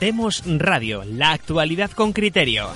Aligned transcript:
Demos 0.00 0.44
Radio, 0.46 1.02
la 1.04 1.32
actualidad 1.32 1.90
con 1.90 2.12
criterio. 2.12 2.68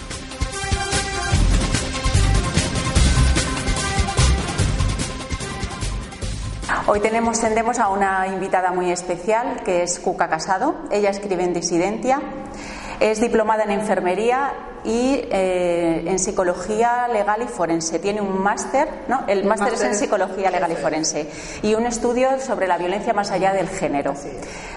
Hoy 6.88 6.98
tenemos 6.98 7.44
en 7.44 7.54
Demos 7.54 7.78
a 7.78 7.90
una 7.90 8.26
invitada 8.26 8.72
muy 8.72 8.90
especial 8.90 9.62
que 9.64 9.84
es 9.84 10.00
Cuca 10.00 10.28
Casado. 10.28 10.74
Ella 10.90 11.10
escribe 11.10 11.44
en 11.44 11.54
Disidentia. 11.54 12.41
Es 13.02 13.20
diplomada 13.20 13.64
en 13.64 13.72
enfermería 13.72 14.52
y 14.84 15.24
eh, 15.30 16.04
en 16.06 16.18
psicología 16.20 17.08
legal 17.08 17.42
y 17.42 17.48
forense. 17.48 17.98
Tiene 17.98 18.20
un 18.20 18.40
máster, 18.40 18.88
¿no? 19.08 19.24
El 19.26 19.44
máster 19.44 19.72
es 19.72 19.82
en 19.82 19.96
psicología 19.96 20.52
legal 20.52 20.70
y 20.70 20.76
forense 20.76 21.28
y 21.62 21.74
un 21.74 21.84
estudio 21.84 22.38
sobre 22.38 22.68
la 22.68 22.78
violencia 22.78 23.12
más 23.12 23.32
allá 23.32 23.52
del 23.52 23.68
género. 23.68 24.14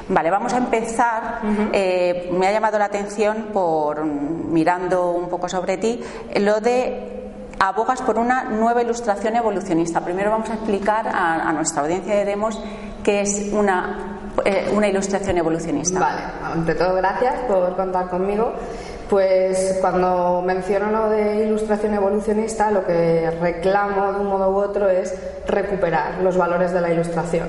Vale, 0.10 0.32
vamos 0.32 0.54
a 0.54 0.57
empezar. 0.57 1.42
Eh, 1.71 2.32
me 2.34 2.48
ha 2.48 2.51
llamado 2.51 2.79
la 2.79 2.86
atención 2.86 3.50
por 3.54 4.04
mirando 4.04 5.12
un 5.12 5.29
poco 5.29 5.48
sobre 5.48 5.78
ti 5.78 6.01
lo 6.39 6.60
de 6.62 7.15
abogas 7.60 8.01
por 8.01 8.18
una 8.18 8.46
nueva 8.46 8.82
ilustración 8.82 9.36
evolucionista. 9.36 10.01
Primero 10.01 10.32
vamos 10.32 10.50
a 10.50 10.56
explicar 10.56 11.07
a, 11.07 11.51
nuestra 11.54 11.84
audiencia 11.84 12.15
de 12.15 12.26
demos 12.26 12.60
qué 13.04 13.21
es 13.21 13.54
una, 13.54 14.14
eh, 14.44 14.71
una 14.75 14.88
ilustración 14.88 15.38
evolucionista. 15.38 16.00
Vale, 16.00 16.21
ante 16.43 16.76
todo 16.76 16.96
gracias 16.96 17.36
por 17.48 17.76
contar 17.76 18.10
conmigo. 18.10 18.54
Pues 19.10 19.78
cuando 19.82 20.42
menciono 20.43 20.89
lo 20.89 21.10
de 21.10 21.46
ilustración 21.46 21.93
evolucionista, 21.93 22.71
lo 22.71 22.84
que 22.84 23.29
reclamo 23.40 24.12
de 24.14 24.20
un 24.20 24.28
modo 24.28 24.50
u 24.50 24.56
otro 24.56 24.90
es 24.90 25.14
recuperar 25.48 26.21
los 26.24 26.36
valores 26.36 26.74
de 26.74 26.82
la 26.82 26.92
ilustración. 26.92 27.48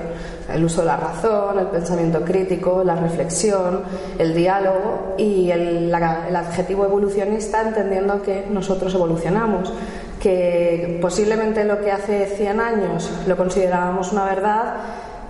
El 0.53 0.63
uso 0.63 0.81
de 0.81 0.87
la 0.87 0.97
razón, 0.97 1.57
el 1.57 1.65
pensamiento 1.67 2.21
crítico, 2.21 2.83
la 2.83 2.95
reflexión, 2.95 3.81
el 4.19 4.35
diálogo 4.35 5.15
y 5.17 5.49
el, 5.49 5.91
el 5.91 6.35
adjetivo 6.35 6.85
evolucionista 6.85 7.61
entendiendo 7.61 8.21
que 8.21 8.45
nosotros 8.47 8.93
evolucionamos, 8.93 9.73
que 10.21 10.99
posiblemente 11.01 11.63
lo 11.63 11.81
que 11.81 11.91
hace 11.91 12.27
100 12.27 12.59
años 12.59 13.11
lo 13.25 13.35
considerábamos 13.35 14.11
una 14.11 14.25
verdad, 14.25 14.75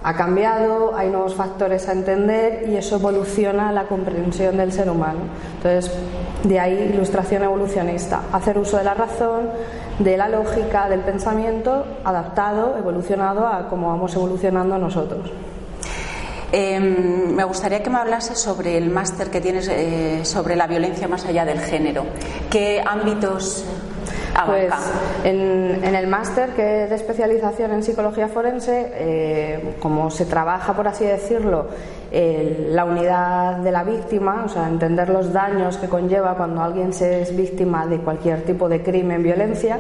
ha 0.08 0.14
cambiado, 0.14 0.96
hay 0.96 1.10
nuevos 1.10 1.36
factores 1.36 1.90
a 1.90 1.92
entender 1.92 2.70
y 2.70 2.78
eso 2.78 2.96
evoluciona 2.96 3.74
la 3.74 3.88
comprensión 3.88 4.56
del 4.56 4.72
ser 4.72 4.90
humano. 4.90 5.20
Entonces, 5.58 5.92
de 6.46 6.60
ahí 6.62 6.92
ilustración 6.94 7.44
evolucionista, 7.44 8.22
hacer 8.32 8.58
uso 8.58 8.78
de 8.78 8.86
la 8.86 8.94
razón, 8.94 9.50
de 10.00 10.16
la 10.16 10.30
lógica, 10.30 10.88
del 10.88 11.02
pensamiento, 11.02 11.84
adaptado, 12.06 12.78
evolucionado 12.78 13.46
a 13.46 13.68
cómo 13.68 13.90
vamos 13.90 14.16
evolucionando 14.16 14.78
nosotros. 14.78 15.30
Em, 16.54 17.36
me 17.36 17.44
gustaría 17.44 17.84
que 17.84 17.90
me 17.90 17.98
hablase 17.98 18.34
sobre 18.34 18.78
el 18.78 18.90
máster 18.90 19.30
que 19.30 19.42
tienes 19.42 19.68
eh, 19.68 20.24
sobre 20.24 20.56
la 20.56 20.68
violencia 20.68 21.10
más 21.10 21.26
allá 21.26 21.44
del 21.44 21.60
género. 21.60 22.06
¿Qué 22.50 22.82
ámbitos 22.86 23.66
pues 24.46 24.74
en, 25.24 25.84
el 25.84 26.08
máster 26.08 26.50
que 26.52 26.84
es 26.84 26.90
de 26.90 26.96
especialización 26.96 27.72
en 27.72 27.84
psicología 27.84 28.28
forense, 28.28 28.92
eh, 28.94 29.76
como 29.80 30.10
se 30.12 30.26
trabaja, 30.26 30.74
por 30.74 30.88
así 30.88 31.06
decirlo, 31.06 31.68
la 32.12 32.86
unidad 32.86 33.58
de 33.58 33.72
la 33.72 33.84
víctima, 33.84 34.44
o 34.46 34.50
sea, 34.50 34.68
entender 34.68 35.10
los 35.10 35.34
daños 35.34 35.78
que 35.78 35.88
conlleva 35.88 36.36
cuando 36.36 36.62
alguien 36.62 36.94
se 36.94 37.22
es 37.22 37.36
víctima 37.36 37.86
de 37.86 38.00
cualquier 38.00 38.44
tipo 38.44 38.70
de 38.70 38.82
crimen, 38.82 39.24
violencia, 39.24 39.80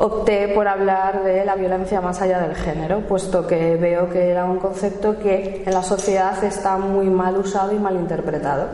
opté 0.00 0.48
por 0.48 0.66
hablar 0.66 1.22
de 1.24 1.44
la 1.44 1.54
violencia 1.56 2.00
más 2.00 2.22
allá 2.22 2.40
del 2.40 2.54
género, 2.54 3.00
puesto 3.00 3.46
que 3.46 3.76
veo 3.76 4.08
que 4.08 4.30
era 4.30 4.46
un 4.46 4.58
concepto 4.58 5.18
que 5.18 5.62
en 5.66 5.74
la 5.74 5.82
sociedad 5.82 6.42
está 6.42 6.78
muy 6.78 7.10
mal 7.10 7.36
usado 7.36 7.72
y 7.72 7.78
mal 7.78 7.96
interpretado. 7.96 8.68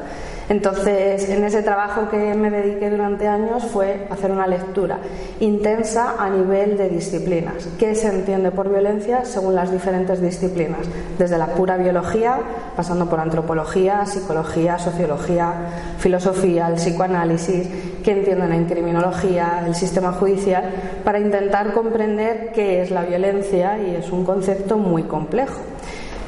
Entonces, 0.48 1.28
en 1.28 1.42
ese 1.44 1.62
trabajo 1.62 2.08
que 2.08 2.34
me 2.34 2.50
dediqué 2.50 2.88
durante 2.88 3.26
años 3.26 3.64
fue 3.64 4.06
hacer 4.10 4.30
una 4.30 4.46
lectura 4.46 4.98
intensa 5.40 6.14
a 6.18 6.30
nivel 6.30 6.76
de 6.76 6.88
disciplinas. 6.88 7.68
¿Qué 7.78 7.96
se 7.96 8.08
entiende 8.08 8.52
por 8.52 8.68
violencia 8.68 9.24
según 9.24 9.56
las 9.56 9.72
diferentes 9.72 10.20
disciplinas? 10.20 10.86
Desde 11.18 11.36
la 11.36 11.48
pura 11.48 11.76
biología, 11.76 12.38
pasando 12.76 13.06
por 13.06 13.18
antropología, 13.18 14.06
psicología, 14.06 14.78
sociología, 14.78 15.52
filosofía, 15.98 16.68
el 16.68 16.74
psicoanálisis, 16.74 17.68
qué 18.04 18.12
entienden 18.12 18.52
en 18.52 18.66
criminología, 18.66 19.64
el 19.66 19.74
sistema 19.74 20.12
judicial, 20.12 20.70
para 21.04 21.18
intentar 21.18 21.72
comprender 21.72 22.52
qué 22.54 22.82
es 22.82 22.92
la 22.92 23.02
violencia 23.02 23.78
y 23.78 23.96
es 23.96 24.12
un 24.12 24.24
concepto 24.24 24.78
muy 24.78 25.02
complejo. 25.02 25.60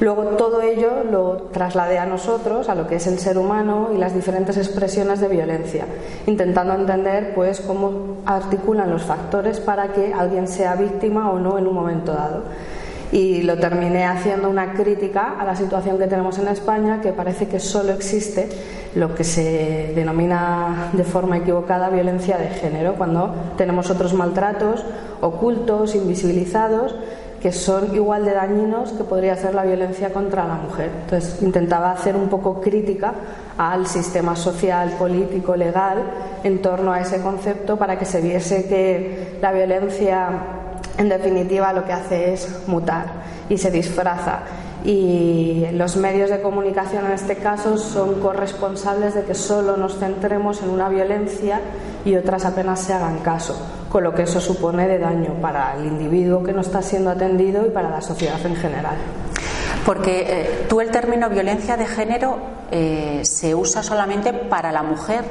Luego 0.01 0.23
todo 0.37 0.63
ello 0.63 1.03
lo 1.11 1.49
trasladé 1.53 1.99
a 1.99 2.07
nosotros, 2.07 2.69
a 2.69 2.77
lo 2.77 2.87
que 2.87 2.97
es 2.97 3.07
el 3.09 3.19
ser 3.19 3.37
humano 3.37 3.89
y 3.93 3.99
las 3.99 4.15
diferentes 4.15 4.57
expresiones 4.57 5.21
de 5.21 5.27
violencia, 5.27 5.87
intentando 6.27 6.75
entender 6.75 7.33
pues 7.35 7.61
cómo 7.61 8.19
articulan 8.25 8.91
los 8.91 9.03
factores 9.03 9.59
para 9.59 9.93
que 9.93 10.15
alguien 10.15 10.47
sea 10.47 10.77
víctima 10.77 11.31
o 11.33 11.41
no 11.41 11.59
en 11.59 11.67
un 11.67 11.75
momento 11.75 12.13
dado. 12.13 12.45
Y 13.11 13.43
lo 13.43 13.59
terminé 13.59 14.05
haciendo 14.05 14.51
una 14.51 14.75
crítica 14.75 15.35
a 15.41 15.45
la 15.45 15.57
situación 15.57 15.99
que 15.99 16.07
tenemos 16.07 16.39
en 16.39 16.47
España, 16.49 17.01
que 17.01 17.13
parece 17.13 17.49
que 17.49 17.59
solo 17.59 17.93
existe 17.93 18.49
lo 18.95 19.15
que 19.15 19.25
se 19.25 19.93
denomina 19.97 20.91
de 20.93 21.05
forma 21.05 21.39
equivocada 21.39 21.89
violencia 21.89 22.37
de 22.37 22.51
género, 22.51 22.95
cuando 22.95 23.35
tenemos 23.57 23.91
otros 23.91 24.15
maltratos 24.15 24.85
ocultos, 25.21 25.95
invisibilizados, 25.95 26.95
que 27.41 27.53
son 27.53 27.95
igual 27.95 28.25
de 28.25 28.33
dañinos 28.33 28.93
que 28.93 29.05
podría 29.05 29.37
ser 29.37 29.55
la 29.55 29.65
violencia 29.65 30.13
contra 30.13 30.47
la 30.47 30.55
mujer. 30.55 30.91
Entonces 31.03 31.41
intentaba 31.43 31.93
hacer 31.93 32.17
un 32.17 32.29
poco 32.29 32.61
crítica 32.61 33.15
al 33.57 33.87
sistema 33.87 34.35
social, 34.35 34.91
político, 34.99 35.57
legal 35.57 36.03
en 36.43 36.61
torno 36.61 36.93
a 36.93 37.01
ese 37.01 37.21
concepto 37.21 37.77
para 37.77 37.99
que 37.99 38.05
se 38.05 38.21
viese 38.21 38.67
que 38.67 39.39
la 39.41 39.53
violencia 39.53 40.29
en 40.97 41.09
definitiva 41.09 41.73
lo 41.73 41.85
que 41.85 41.93
hace 41.93 42.33
es 42.33 42.67
mutar 42.67 43.07
y 43.49 43.57
se 43.57 43.71
disfraza 43.71 44.41
y 44.85 45.67
los 45.73 45.97
medios 45.97 46.31
de 46.31 46.41
comunicación 46.41 47.07
en 47.07 47.13
este 47.13 47.37
caso 47.37 47.79
son 47.79 48.21
corresponsables 48.21 49.15
de 49.15 49.25
que 49.25 49.35
solo 49.35 49.77
nos 49.77 49.99
centremos 49.99 50.63
en 50.63 50.71
una 50.71 50.89
violencia 50.89 51.61
y 52.05 52.15
otras 52.17 52.45
apenas 52.45 52.81
se 52.81 52.93
hagan 52.93 53.19
caso, 53.19 53.57
con 53.89 54.05
lo 54.05 54.15
que 54.15 54.23
eso 54.23 54.41
supone 54.41 54.87
de 54.87 54.99
daño 54.99 55.35
para 55.41 55.77
el 55.77 55.87
individuo 55.87 56.43
que 56.43 56.53
no 56.53 56.61
está 56.61 56.83
siendo 56.83 57.11
atendido 57.11 57.67
y 57.67 57.71
para 57.71 57.91
la 57.91 58.01
sociedad 58.01 58.45
en 58.45 58.57
general. 58.57 58.97
Porque 59.85 60.27
eh, 60.29 60.67
tú 60.69 60.81
el 60.81 60.91
término 60.91 61.31
violencia 61.31 61.77
de 61.77 61.87
género 61.87 62.39
eh, 62.71 63.21
se 63.25 63.55
usa 63.55 63.83
solamente 63.83 64.33
para 64.33 64.71
la 64.73 64.83
mujer, 64.83 65.25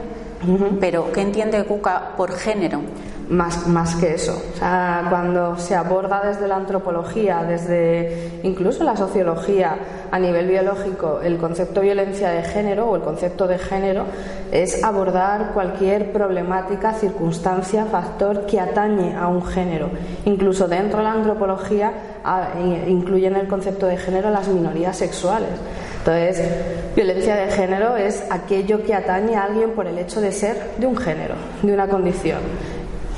pero 0.79 1.12
¿qué 1.12 1.22
entiende 1.22 1.63
Cuca 1.66 2.16
por 2.17 2.31
género? 2.34 2.81
Más, 3.29 3.67
más 3.67 3.95
que 3.95 4.13
eso. 4.13 4.41
O 4.53 4.57
sea, 4.57 5.05
cuando 5.09 5.57
se 5.57 5.75
aborda 5.75 6.21
desde 6.25 6.47
la 6.47 6.55
antropología, 6.55 7.43
desde 7.43 8.39
incluso 8.43 8.83
la 8.83 8.95
sociología 8.95 9.77
a 10.11 10.19
nivel 10.19 10.47
biológico, 10.47 11.19
el 11.21 11.37
concepto 11.37 11.81
violencia 11.81 12.29
de 12.29 12.43
género 12.43 12.89
o 12.89 12.95
el 12.95 13.01
concepto 13.01 13.47
de 13.47 13.57
género 13.57 14.05
es 14.51 14.83
abordar 14.83 15.51
cualquier 15.53 16.11
problemática, 16.11 16.93
circunstancia, 16.93 17.85
factor 17.85 18.45
que 18.45 18.59
atañe 18.59 19.16
a 19.16 19.27
un 19.27 19.45
género. 19.45 19.89
Incluso 20.25 20.67
dentro 20.67 20.99
de 20.99 21.03
la 21.03 21.13
antropología 21.13 21.91
incluyen 22.87 23.35
el 23.35 23.47
concepto 23.47 23.87
de 23.87 23.97
género 23.97 24.29
las 24.29 24.47
minorías 24.47 24.97
sexuales. 24.97 25.49
Entonces, 25.99 26.49
violencia 26.95 27.35
de 27.35 27.51
género 27.51 27.97
es 27.97 28.23
aquello 28.29 28.81
que 28.83 28.93
atañe 28.93 29.35
a 29.35 29.43
alguien 29.43 29.71
por 29.71 29.87
el 29.87 29.97
hecho 29.97 30.21
de 30.21 30.31
ser 30.31 30.71
de 30.77 30.87
un 30.87 30.95
género, 30.95 31.35
de 31.61 31.73
una 31.73 31.87
condición 31.89 32.39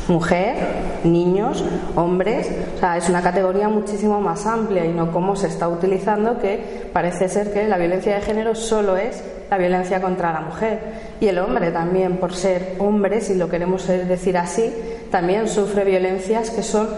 mujer, 0.09 0.56
niños, 1.03 1.64
hombres, 1.96 2.50
o 2.75 2.80
sea, 2.80 2.97
es 2.97 3.08
una 3.09 3.22
categoría 3.22 3.70
muchísimo 3.70 4.20
más 4.20 4.46
amplia 4.46 4.86
y 4.86 4.90
no 4.90 5.12
como 5.12 5.36
se 5.36 5.47
está 5.47 5.70
utilizando 5.70 6.40
que 6.40 6.90
parece 6.92 7.30
ser 7.30 7.54
que 7.54 7.68
la 7.68 7.78
violencia 7.78 8.16
de 8.16 8.22
género 8.22 8.56
solo 8.56 8.98
es 8.98 9.24
la 9.50 9.57
violencia 9.57 10.01
contra 10.01 10.34
la 10.34 10.42
mujer. 10.42 10.80
Y 11.19 11.28
el 11.28 11.39
hombre 11.39 11.72
también 11.72 12.18
por 12.18 12.34
ser 12.34 12.75
hombre, 12.80 13.22
si 13.22 13.36
lo 13.36 13.50
queremos 13.50 13.88
decir 13.88 14.38
así, 14.38 14.74
también 15.12 15.48
sufre 15.48 15.86
violencias 15.86 16.51
que 16.51 16.63
son 16.63 16.89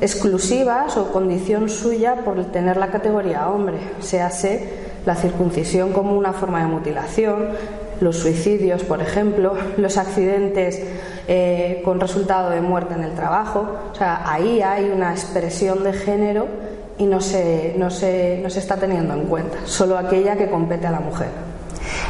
exclusivas 0.00 0.96
o 0.96 1.12
condición 1.12 1.68
suya 1.68 2.16
por 2.24 2.42
tener 2.46 2.76
la 2.76 2.88
categoría 2.88 3.48
hombre, 3.48 3.78
sea 4.00 4.30
la 5.04 5.14
circuncisión 5.14 5.92
como 5.92 6.16
una 6.16 6.32
forma 6.32 6.60
de 6.60 6.66
mutilación, 6.66 7.48
los 8.00 8.16
suicidios, 8.16 8.82
por 8.84 9.00
ejemplo, 9.00 9.54
los 9.76 9.96
accidentes 9.96 10.82
eh, 11.28 11.80
con 11.84 12.00
resultado 12.00 12.50
de 12.50 12.60
muerte 12.60 12.94
en 12.94 13.04
el 13.04 13.12
trabajo. 13.12 13.76
O 13.92 13.94
sea, 13.94 14.22
ahí 14.30 14.62
hay 14.62 14.90
una 14.90 15.12
expresión 15.12 15.84
de 15.84 15.92
género 15.92 16.48
y 16.98 17.06
no 17.06 17.20
se, 17.20 17.74
no 17.76 17.90
se, 17.90 18.40
no 18.42 18.50
se 18.50 18.58
está 18.58 18.76
teniendo 18.76 19.14
en 19.14 19.24
cuenta, 19.26 19.58
solo 19.64 19.96
aquella 19.96 20.36
que 20.36 20.50
compete 20.50 20.86
a 20.86 20.90
la 20.90 21.00
mujer. 21.00 21.28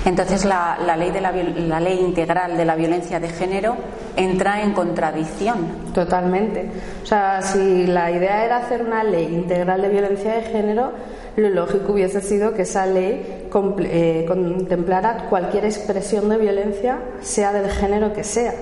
Entonces, 0.05 0.45
la, 0.45 0.79
la 0.85 0.97
ley 0.97 1.11
de 1.11 1.21
la, 1.21 1.33
la, 1.33 1.81
ley 1.81 2.01
integral 2.01 2.57
de 2.57 2.65
la 2.65 2.75
violencia 2.75 3.21
de 3.21 3.29
género 3.29 3.77
entra 4.17 4.63
en 4.63 4.73
contradicción. 4.73 5.93
Totalmente. 5.95 6.71
O 7.03 7.07
sea, 7.07 7.43
si 7.43 7.87
la 7.87 8.11
idea 8.11 8.45
era 8.45 8.59
hacer 8.59 8.83
una 8.83 9.05
ley 9.05 9.27
integral 9.33 9.83
de 9.83 9.89
violencia 9.89 10.35
de 10.35 10.43
género, 10.43 10.93
lo 11.41 11.49
lógico 11.51 11.93
hubiese 11.93 12.21
sido 12.21 12.55
que 12.55 12.63
esa 12.63 12.87
ley 12.87 13.49
eh, 13.81 14.25
contemplara 14.27 15.27
cualquier 15.29 15.65
expresión 15.65 16.29
de 16.29 16.39
violencia, 16.39 16.99
sea 17.21 17.53
del 17.53 17.71
género 17.71 18.13
que 18.13 18.25
sea. 18.25 18.55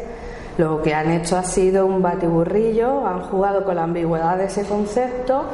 Lo 0.57 0.83
que 0.83 0.93
han 0.93 1.11
hecho 1.13 1.37
ha 1.37 1.45
sido 1.45 1.87
un 1.87 2.03
batiburrillo, 2.03 3.07
han 3.07 3.21
jugado 3.21 3.65
con 3.65 3.77
la 3.77 3.85
ambigüedad 3.85 4.37
de 4.39 4.47
ese 4.47 4.65
concepto 4.65 5.45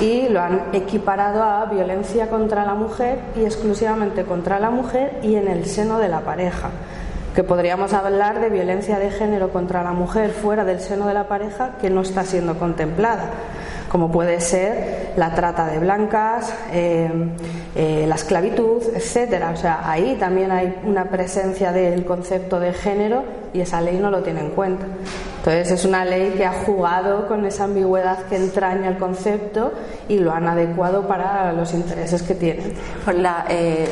y 0.00 0.28
lo 0.28 0.40
han 0.40 0.66
equiparado 0.72 1.42
a 1.42 1.64
violencia 1.66 2.28
contra 2.28 2.64
la 2.64 2.74
mujer 2.74 3.18
y 3.36 3.44
exclusivamente 3.44 4.24
contra 4.24 4.60
la 4.60 4.70
mujer 4.70 5.18
y 5.22 5.34
en 5.34 5.48
el 5.48 5.66
seno 5.66 5.98
de 5.98 6.08
la 6.08 6.20
pareja 6.20 6.70
que 7.34 7.42
podríamos 7.42 7.94
hablar 7.94 8.40
de 8.40 8.50
violencia 8.50 8.98
de 8.98 9.10
género 9.10 9.50
contra 9.50 9.82
la 9.82 9.92
mujer 9.92 10.30
fuera 10.30 10.64
del 10.64 10.80
seno 10.80 11.06
de 11.06 11.14
la 11.14 11.28
pareja 11.28 11.76
que 11.80 11.88
no 11.88 12.02
está 12.02 12.24
siendo 12.24 12.58
contemplada 12.58 13.30
como 13.92 14.10
puede 14.10 14.40
ser 14.40 15.12
la 15.18 15.34
trata 15.34 15.66
de 15.66 15.78
blancas, 15.78 16.54
eh, 16.72 17.10
eh, 17.76 18.06
la 18.08 18.14
esclavitud, 18.14 18.82
etcétera. 18.94 19.50
O 19.50 19.56
sea, 19.56 19.82
ahí 19.84 20.16
también 20.18 20.50
hay 20.50 20.80
una 20.86 21.10
presencia 21.10 21.72
del 21.72 22.06
concepto 22.06 22.58
de 22.58 22.72
género 22.72 23.22
y 23.52 23.60
esa 23.60 23.82
ley 23.82 23.98
no 23.98 24.10
lo 24.10 24.22
tiene 24.22 24.40
en 24.40 24.50
cuenta. 24.52 24.86
Entonces 25.44 25.72
es 25.72 25.84
una 25.84 26.04
ley 26.04 26.34
que 26.36 26.46
ha 26.46 26.52
jugado 26.52 27.26
con 27.26 27.44
esa 27.44 27.64
ambigüedad 27.64 28.26
que 28.26 28.36
entraña 28.36 28.90
el 28.90 28.96
concepto 28.96 29.72
y 30.08 30.20
lo 30.20 30.30
han 30.30 30.46
adecuado 30.46 31.08
para 31.08 31.52
los 31.52 31.74
intereses 31.74 32.22
que 32.22 32.36
tienen. 32.36 32.74
Pues 33.04 33.16
eh, 33.48 33.88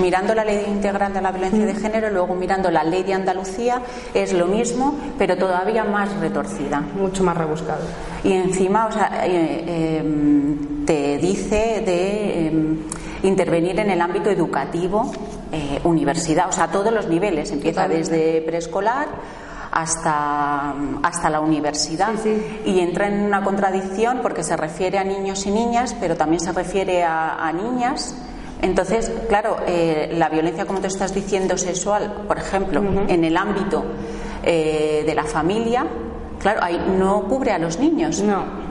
mirando 0.00 0.36
la 0.36 0.44
ley 0.44 0.66
integral 0.68 1.12
de 1.12 1.20
la 1.20 1.32
violencia 1.32 1.66
de 1.66 1.74
mm. 1.74 1.80
género, 1.80 2.10
luego 2.10 2.36
mirando 2.36 2.70
la 2.70 2.84
ley 2.84 3.02
de 3.02 3.12
Andalucía, 3.12 3.82
es 4.14 4.32
lo 4.32 4.46
mismo, 4.46 4.94
pero 5.18 5.36
todavía 5.36 5.82
más 5.82 6.14
retorcida. 6.20 6.80
Mucho 6.80 7.24
más 7.24 7.36
rebuscado. 7.36 7.82
Y 8.22 8.34
encima, 8.34 8.86
o 8.86 8.92
sea, 8.92 9.26
eh, 9.26 9.98
em, 9.98 10.86
te 10.86 11.18
dice 11.18 11.82
de 11.84 12.46
em, 12.46 12.78
intervenir 13.24 13.80
en 13.80 13.90
el 13.90 14.00
ámbito 14.00 14.30
educativo, 14.30 15.10
eh, 15.50 15.80
universidad, 15.82 16.48
o 16.48 16.52
sea, 16.52 16.64
a 16.64 16.70
todos 16.70 16.92
los 16.92 17.08
niveles, 17.08 17.50
empieza 17.50 17.88
desde 17.88 18.42
preescolar 18.42 19.08
hasta, 19.70 20.74
hasta 21.02 21.30
la 21.30 21.40
universidad 21.40 22.14
y 22.64 22.80
entra 22.80 23.08
en 23.08 23.22
una 23.22 23.42
contradicción 23.42 24.20
porque 24.22 24.42
se 24.42 24.56
refiere 24.56 24.98
a 24.98 25.04
niños 25.04 25.46
y 25.46 25.50
niñas, 25.50 25.94
pero 26.00 26.16
también 26.16 26.40
se 26.40 26.52
refiere 26.52 27.04
a, 27.04 27.52
niñas. 27.52 28.14
Entonces, 28.60 29.12
claro, 29.28 29.58
eh, 29.66 30.14
la 30.16 30.28
violencia, 30.28 30.66
como 30.66 30.80
te 30.80 30.88
estás 30.88 31.14
diciendo, 31.14 31.56
sexual, 31.56 32.24
por 32.26 32.38
ejemplo, 32.38 32.82
en 33.08 33.24
el 33.24 33.36
ámbito 33.36 33.84
eh, 34.42 35.04
de 35.06 35.14
la 35.14 35.24
familia, 35.24 35.86
claro, 36.40 36.60
ahí 36.62 36.80
no 36.98 37.24
cubre 37.24 37.52
a 37.52 37.58
los 37.58 37.78
niños. 37.78 38.20
No. 38.20 38.67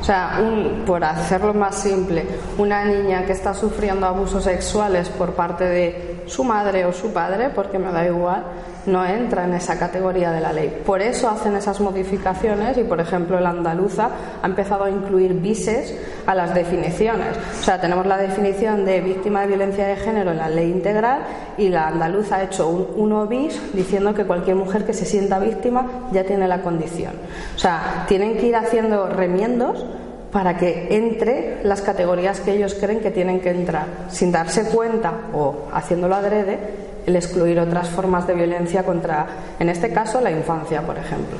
O 0.00 0.04
sea, 0.04 0.40
por 0.86 1.04
hacerlo 1.04 1.52
más 1.54 1.74
simple, 1.74 2.24
una 2.56 2.84
niña 2.84 3.24
que 3.26 3.32
está 3.32 3.52
sufriendo 3.52 4.06
abusos 4.06 4.44
sexuales 4.44 5.08
por 5.08 5.32
parte 5.32 5.64
de 5.64 6.22
su 6.26 6.44
madre 6.44 6.86
o 6.86 6.92
su 6.92 7.12
padre, 7.12 7.50
porque 7.50 7.78
me 7.78 7.90
da 7.90 8.06
igual, 8.06 8.44
no 8.86 9.04
entra 9.04 9.44
en 9.44 9.54
esa 9.54 9.78
categoría 9.78 10.30
de 10.30 10.40
la 10.40 10.52
ley. 10.52 10.82
Por 10.84 11.02
eso 11.02 11.28
hacen 11.28 11.56
esas 11.56 11.80
modificaciones 11.80 12.78
y, 12.78 12.84
por 12.84 13.00
ejemplo, 13.00 13.40
la 13.40 13.50
andaluza 13.50 14.10
ha 14.42 14.46
empezado 14.46 14.84
a 14.84 14.90
incluir 14.90 15.34
bises 15.34 15.94
a 16.28 16.34
las 16.34 16.54
definiciones. 16.54 17.38
O 17.58 17.64
sea, 17.64 17.80
tenemos 17.80 18.04
la 18.04 18.18
definición 18.18 18.84
de 18.84 19.00
víctima 19.00 19.40
de 19.40 19.46
violencia 19.46 19.86
de 19.86 19.96
género 19.96 20.32
en 20.32 20.36
la 20.36 20.50
ley 20.50 20.70
integral 20.70 21.22
y 21.56 21.70
la 21.70 21.88
andaluza 21.88 22.36
ha 22.36 22.42
hecho 22.42 22.68
un 22.68 22.86
uno 22.96 23.26
bis 23.26 23.58
diciendo 23.72 24.12
que 24.12 24.26
cualquier 24.26 24.54
mujer 24.54 24.84
que 24.84 24.92
se 24.92 25.06
sienta 25.06 25.38
víctima 25.38 25.86
ya 26.12 26.24
tiene 26.24 26.46
la 26.46 26.60
condición. 26.60 27.14
O 27.56 27.58
sea, 27.58 28.04
tienen 28.08 28.36
que 28.36 28.48
ir 28.48 28.56
haciendo 28.56 29.08
remiendos 29.08 29.86
para 30.30 30.58
que 30.58 30.88
entre 30.90 31.64
las 31.64 31.80
categorías 31.80 32.40
que 32.40 32.52
ellos 32.52 32.74
creen 32.74 33.00
que 33.00 33.10
tienen 33.10 33.40
que 33.40 33.48
entrar, 33.48 33.86
sin 34.10 34.30
darse 34.30 34.64
cuenta 34.64 35.12
o 35.32 35.68
haciéndolo 35.72 36.14
adrede 36.14 36.58
el 37.06 37.16
excluir 37.16 37.58
otras 37.58 37.88
formas 37.88 38.26
de 38.26 38.34
violencia 38.34 38.82
contra, 38.82 39.26
en 39.58 39.70
este 39.70 39.90
caso, 39.94 40.20
la 40.20 40.30
infancia, 40.30 40.82
por 40.82 40.98
ejemplo. 40.98 41.38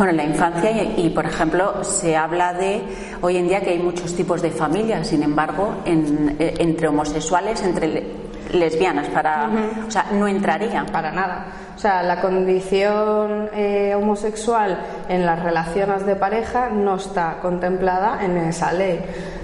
Bueno, 0.00 0.14
la 0.14 0.24
infancia 0.24 0.70
y, 0.96 1.10
por 1.10 1.26
ejemplo, 1.26 1.84
se 1.84 2.16
habla 2.16 2.54
de 2.54 2.80
hoy 3.20 3.36
en 3.36 3.48
día 3.48 3.60
que 3.60 3.68
hay 3.68 3.78
muchos 3.78 4.14
tipos 4.14 4.40
de 4.40 4.50
familias, 4.50 5.08
sin 5.08 5.22
embargo, 5.22 5.74
eh, 5.84 6.54
entre 6.58 6.88
homosexuales, 6.88 7.62
entre 7.62 8.06
lesbianas, 8.50 9.08
para, 9.08 9.50
o 9.86 9.90
sea, 9.90 10.06
no 10.12 10.26
entraría. 10.26 10.86
Para 10.90 11.12
nada. 11.12 11.48
O 11.76 11.78
sea, 11.78 12.02
la 12.02 12.18
condición 12.22 13.50
eh, 13.52 13.94
homosexual 13.94 14.78
en 15.10 15.26
las 15.26 15.42
relaciones 15.42 16.06
de 16.06 16.16
pareja 16.16 16.70
no 16.70 16.96
está 16.96 17.36
contemplada 17.42 18.24
en 18.24 18.38
esa 18.38 18.72
ley. 18.72 19.02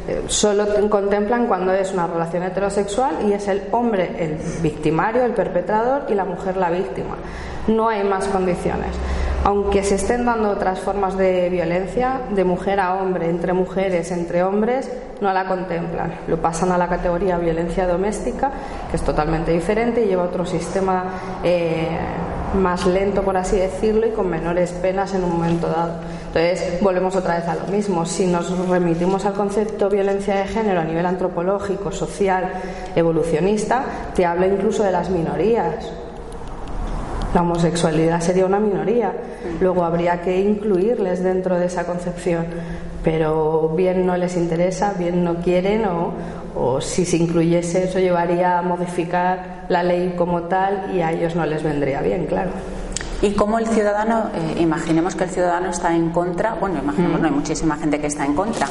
Eh, 0.08 0.24
solo 0.28 0.64
contemplan 0.88 1.48
cuando 1.48 1.74
es 1.74 1.92
una 1.92 2.06
relación 2.06 2.44
heterosexual 2.44 3.28
y 3.28 3.34
es 3.34 3.46
el 3.48 3.64
hombre 3.72 4.16
el 4.18 4.38
victimario, 4.62 5.22
el 5.22 5.32
perpetrador 5.32 6.06
y 6.08 6.14
la 6.14 6.24
mujer 6.24 6.56
la 6.56 6.70
víctima. 6.70 7.16
No 7.68 7.90
hay 7.90 8.04
más 8.04 8.26
condiciones. 8.28 8.96
Aunque 9.46 9.84
se 9.84 9.94
estén 9.94 10.24
dando 10.24 10.50
otras 10.50 10.80
formas 10.80 11.16
de 11.16 11.48
violencia, 11.50 12.22
de 12.34 12.42
mujer 12.42 12.80
a 12.80 12.94
hombre, 12.94 13.30
entre 13.30 13.52
mujeres, 13.52 14.10
entre 14.10 14.42
hombres, 14.42 14.90
no 15.20 15.32
la 15.32 15.46
contemplan. 15.46 16.14
Lo 16.26 16.42
pasan 16.42 16.72
a 16.72 16.78
la 16.78 16.88
categoría 16.88 17.38
violencia 17.38 17.86
doméstica, 17.86 18.50
que 18.90 18.96
es 18.96 19.02
totalmente 19.04 19.52
diferente 19.52 20.04
y 20.04 20.08
lleva 20.08 20.24
otro 20.24 20.44
sistema 20.44 21.04
eh, 21.44 21.96
más 22.60 22.86
lento, 22.86 23.22
por 23.22 23.36
así 23.36 23.56
decirlo, 23.56 24.08
y 24.08 24.10
con 24.10 24.28
menores 24.28 24.72
penas 24.72 25.14
en 25.14 25.22
un 25.22 25.30
momento 25.30 25.68
dado. 25.68 25.92
Entonces, 26.26 26.80
volvemos 26.80 27.14
otra 27.14 27.36
vez 27.36 27.46
a 27.46 27.54
lo 27.54 27.68
mismo. 27.68 28.04
Si 28.04 28.26
nos 28.26 28.68
remitimos 28.68 29.26
al 29.26 29.34
concepto 29.34 29.88
violencia 29.88 30.34
de 30.34 30.46
género 30.46 30.80
a 30.80 30.84
nivel 30.84 31.06
antropológico, 31.06 31.92
social, 31.92 32.50
evolucionista, 32.96 33.84
te 34.12 34.26
habla 34.26 34.48
incluso 34.48 34.82
de 34.82 34.90
las 34.90 35.08
minorías. 35.08 35.88
La 37.34 37.42
homosexualidad 37.42 38.20
sería 38.20 38.46
una 38.46 38.58
minoría. 38.58 39.12
Luego 39.60 39.84
habría 39.84 40.20
que 40.22 40.40
incluirles 40.40 41.22
dentro 41.22 41.58
de 41.58 41.66
esa 41.66 41.84
concepción. 41.84 42.46
Pero 43.04 43.72
bien 43.76 44.06
no 44.06 44.16
les 44.16 44.36
interesa, 44.36 44.94
bien 44.98 45.22
no 45.22 45.36
quieren 45.36 45.84
o, 45.84 46.12
o 46.56 46.80
si 46.80 47.04
se 47.04 47.18
incluyese 47.18 47.84
eso 47.84 48.00
llevaría 48.00 48.58
a 48.58 48.62
modificar 48.62 49.66
la 49.68 49.82
ley 49.82 50.14
como 50.16 50.42
tal 50.42 50.92
y 50.94 51.02
a 51.02 51.12
ellos 51.12 51.36
no 51.36 51.46
les 51.46 51.62
vendría 51.62 52.00
bien, 52.00 52.26
claro. 52.26 52.50
Y 53.22 53.32
como 53.32 53.58
el 53.58 53.66
ciudadano, 53.66 54.30
eh, 54.34 54.60
imaginemos 54.60 55.14
que 55.14 55.24
el 55.24 55.30
ciudadano 55.30 55.70
está 55.70 55.94
en 55.94 56.10
contra, 56.10 56.54
bueno, 56.54 56.78
imaginemos, 56.82 57.18
no 57.20 57.26
hay 57.26 57.32
muchísima 57.32 57.76
gente 57.78 57.98
que 57.98 58.08
está 58.08 58.26
en 58.26 58.34
contra, 58.34 58.68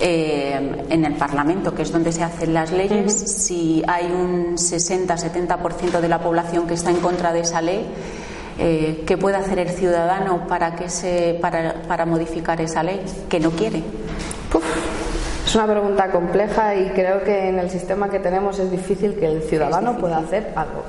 eh, 0.00 0.84
en 0.90 1.04
el 1.04 1.14
Parlamento, 1.14 1.74
que 1.74 1.82
es 1.82 1.92
donde 1.92 2.12
se 2.12 2.22
hacen 2.22 2.52
las 2.52 2.70
leyes, 2.70 3.14
si 3.14 3.82
hay 3.88 4.06
un 4.06 4.58
60-70% 4.58 6.00
de 6.00 6.08
la 6.08 6.20
población 6.20 6.66
que 6.66 6.74
está 6.74 6.90
en 6.90 7.00
contra 7.00 7.32
de 7.32 7.40
esa 7.40 7.62
ley, 7.62 7.86
eh, 8.58 9.04
¿qué 9.06 9.16
puede 9.16 9.36
hacer 9.36 9.58
el 9.58 9.70
ciudadano 9.70 10.46
para, 10.46 10.74
que 10.74 10.90
se, 10.90 11.38
para, 11.40 11.82
para 11.88 12.04
modificar 12.04 12.60
esa 12.60 12.82
ley 12.82 13.00
que 13.28 13.40
no 13.40 13.50
quiere? 13.52 13.82
Es 15.48 15.54
una 15.54 15.66
pregunta 15.66 16.10
compleja 16.10 16.74
y 16.74 16.90
creo 16.90 17.24
que 17.24 17.48
en 17.48 17.58
el 17.58 17.70
sistema 17.70 18.10
que 18.10 18.18
tenemos 18.18 18.58
es 18.58 18.70
difícil 18.70 19.14
que 19.14 19.24
el 19.24 19.40
ciudadano 19.40 19.96
pueda 19.96 20.18
hacer 20.18 20.52
algo. 20.54 20.82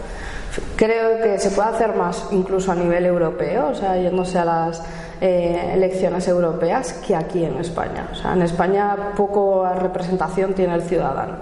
Creo 0.76 1.24
que 1.24 1.40
se 1.40 1.52
puede 1.52 1.70
hacer 1.70 1.96
más 1.96 2.28
incluso 2.32 2.70
a 2.74 2.76
nivel 2.76 3.06
europeo, 3.06 3.70
o 3.70 3.74
sea, 3.74 3.96
yéndose 3.96 4.38
a 4.38 4.44
las 4.44 4.84
eh, 5.22 5.72
elecciones 5.76 6.28
europeas 6.28 6.92
que 6.92 7.16
aquí 7.16 7.46
en 7.46 7.56
España. 7.56 8.10
O 8.12 8.16
sea, 8.16 8.34
en 8.34 8.42
España 8.42 9.14
poco 9.16 9.66
representación 9.80 10.54
tiene 10.54 10.76
el 10.76 10.82
ciudadano. 10.82 11.38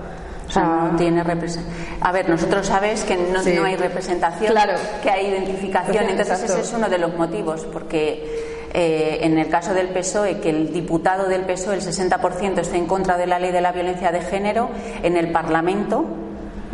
O 0.48 0.52
sea, 0.52 0.90
no 0.92 0.96
tiene 0.96 1.24
representación. 1.24 1.98
A 2.02 2.12
ver, 2.12 2.30
nosotros 2.30 2.68
sabes 2.68 3.04
que 3.04 3.18
no, 3.18 3.42
no 3.42 3.66
hay 3.66 3.78
representación, 3.78 4.52
claro. 4.52 4.74
que 5.02 5.10
hay 5.10 5.26
identificación. 5.26 6.04
Entonces 6.08 6.44
ese 6.44 6.62
es 6.62 6.72
uno 6.72 6.88
de 6.88 7.00
los 7.00 7.18
motivos, 7.18 7.66
porque 7.74 8.57
eh, 8.80 9.26
en 9.26 9.40
el 9.40 9.50
caso 9.50 9.74
del 9.74 9.88
PSOE, 9.88 10.38
que 10.38 10.52
el 10.52 10.72
diputado 10.72 11.28
del 11.28 11.46
PSOE, 11.46 11.78
el 11.78 11.82
60% 11.82 12.60
está 12.60 12.78
en 12.78 12.86
contra 12.86 13.18
de 13.18 13.26
la 13.26 13.40
ley 13.40 13.52
de 13.52 13.60
la 13.60 13.72
violencia 13.72 14.12
de 14.12 14.22
género, 14.22 14.70
en 15.02 15.18
el 15.18 15.32
Parlamento 15.32 16.06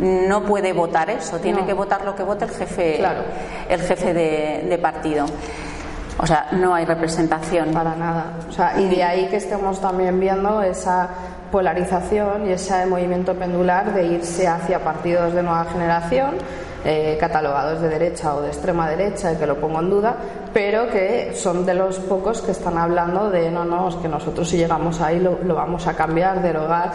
no 0.00 0.42
puede 0.42 0.74
votar 0.74 1.08
eso, 1.08 1.38
tiene 1.38 1.64
que 1.64 1.72
votar 1.72 2.04
lo 2.04 2.14
que 2.14 2.22
vote 2.22 2.44
el 2.44 2.50
jefe, 2.50 3.02
el 3.70 3.80
jefe 3.80 4.12
de, 4.12 4.78
partido. 4.82 5.24
O 6.18 6.26
sea, 6.26 6.48
no 6.52 6.74
hay 6.74 6.84
representación. 6.84 7.72
Para 7.72 7.96
nada. 7.96 8.34
O 8.50 8.52
sea, 8.52 8.78
y 8.78 8.86
de 8.86 9.02
ahí 9.02 9.28
que 9.28 9.36
estemos 9.36 9.80
también 9.80 10.20
viendo 10.20 10.60
esa 10.60 11.08
polarización 11.50 12.46
y 12.46 12.52
ese 12.52 12.84
movimiento 12.84 13.34
pendular 13.34 13.94
de 13.94 14.04
irse 14.08 14.46
hacia 14.46 14.84
partidos 14.84 15.32
de 15.32 15.42
nueva 15.42 15.64
generación, 15.72 16.34
eh, 16.84 17.16
catalogados 17.18 17.80
de 17.80 17.88
derecha 17.88 18.34
o 18.34 18.42
de 18.42 18.48
extrema 18.48 18.90
derecha, 18.90 19.32
y 19.32 19.36
que 19.36 19.46
lo 19.46 19.58
pongo 19.58 19.80
en 19.80 19.88
duda, 19.88 20.16
pero 20.54 20.88
que 20.88 21.34
son 21.34 21.66
de 21.66 21.74
los 21.74 21.98
pocos 21.98 22.40
que 22.40 22.52
están 22.52 22.78
hablando 22.78 23.28
de 23.28 23.50
no, 23.50 23.64
no, 23.64 23.88
es 23.88 23.96
que 23.96 24.08
nosotros 24.08 24.48
si 24.48 24.56
llegamos 24.56 25.00
ahí 25.00 25.18
lo, 25.18 25.40
lo 25.42 25.56
vamos 25.56 25.86
a 25.88 25.94
cambiar, 25.94 26.40
derogar 26.40 26.92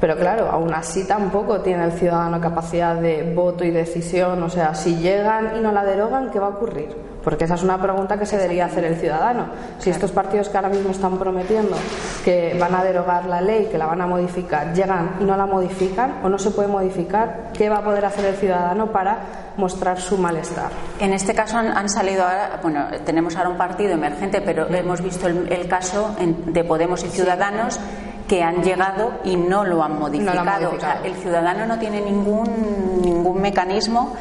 Pero 0.00 0.16
claro, 0.16 0.48
aún 0.50 0.72
así 0.74 1.06
tampoco 1.06 1.60
tiene 1.60 1.84
el 1.84 1.92
ciudadano 1.92 2.40
capacidad 2.40 2.96
de 2.96 3.32
voto 3.34 3.64
y 3.64 3.70
decisión. 3.70 4.42
O 4.42 4.50
sea, 4.50 4.74
si 4.74 4.96
llegan 4.96 5.56
y 5.56 5.60
no 5.60 5.72
la 5.72 5.84
derogan, 5.84 6.30
¿qué 6.30 6.38
va 6.38 6.46
a 6.46 6.50
ocurrir? 6.50 6.88
Porque 7.28 7.44
esa 7.44 7.56
es 7.56 7.62
una 7.62 7.78
pregunta 7.78 8.18
que 8.18 8.24
se 8.24 8.38
debería 8.38 8.64
hacer 8.64 8.86
el 8.86 8.96
ciudadano. 8.96 9.48
Si 9.78 9.90
estos 9.90 10.12
partidos 10.12 10.48
que 10.48 10.56
ahora 10.56 10.70
mismo 10.70 10.92
están 10.92 11.18
prometiendo 11.18 11.76
que 12.24 12.56
van 12.58 12.74
a 12.74 12.82
derogar 12.82 13.26
la 13.26 13.42
ley, 13.42 13.68
que 13.70 13.76
la 13.76 13.84
van 13.84 14.00
a 14.00 14.06
modificar, 14.06 14.72
llegan 14.72 15.16
y 15.20 15.24
no 15.24 15.36
la 15.36 15.44
modifican 15.44 16.20
o 16.24 16.30
no 16.30 16.38
se 16.38 16.52
puede 16.52 16.68
modificar, 16.68 17.50
¿qué 17.52 17.68
va 17.68 17.80
a 17.80 17.84
poder 17.84 18.06
hacer 18.06 18.24
el 18.24 18.36
ciudadano 18.36 18.90
para 18.92 19.18
mostrar 19.58 20.00
su 20.00 20.16
malestar? 20.16 20.70
En 21.00 21.12
este 21.12 21.34
caso 21.34 21.58
han, 21.58 21.88
salido 21.90 22.22
ahora, 22.22 22.60
bueno, 22.62 22.86
tenemos 23.04 23.36
ahora 23.36 23.50
un 23.50 23.58
partido 23.58 23.90
emergente, 23.90 24.40
pero 24.40 24.66
hemos 24.66 25.02
visto 25.02 25.28
el, 25.28 25.68
caso 25.68 26.16
de 26.18 26.64
Podemos 26.64 27.04
y 27.04 27.08
Ciudadanos 27.08 27.78
que 28.26 28.42
han 28.42 28.62
llegado 28.62 29.20
y 29.24 29.36
no 29.36 29.64
lo 29.64 29.84
han 29.84 29.98
modificado. 29.98 30.72
el 31.04 31.14
ciudadano 31.16 31.66
no 31.66 31.78
tiene 31.78 32.00
ningún, 32.00 33.02
ningún 33.02 33.38
mecanismo 33.42 34.16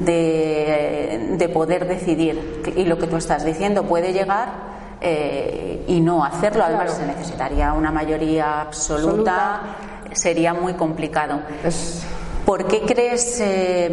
de, 0.00 1.50
poder 1.52 1.86
decidir. 1.86 2.62
Y 2.76 2.84
lo 2.84 2.98
que 2.98 3.06
tú 3.06 3.16
estás 3.16 3.44
diciendo 3.44 3.84
puede 3.84 4.12
llegar 4.12 4.48
eh, 5.00 5.84
y 5.86 6.00
no 6.00 6.24
hacerlo. 6.24 6.64
Además, 6.64 6.94
se 6.94 7.06
necesitaría 7.06 7.72
una 7.72 7.90
mayoría 7.90 8.62
absoluta, 8.62 9.60
sería 10.12 10.54
muy 10.54 10.74
complicado. 10.74 11.40
¿Por 12.46 12.66
qué 12.66 12.82
crees 12.82 13.38
eh, 13.40 13.90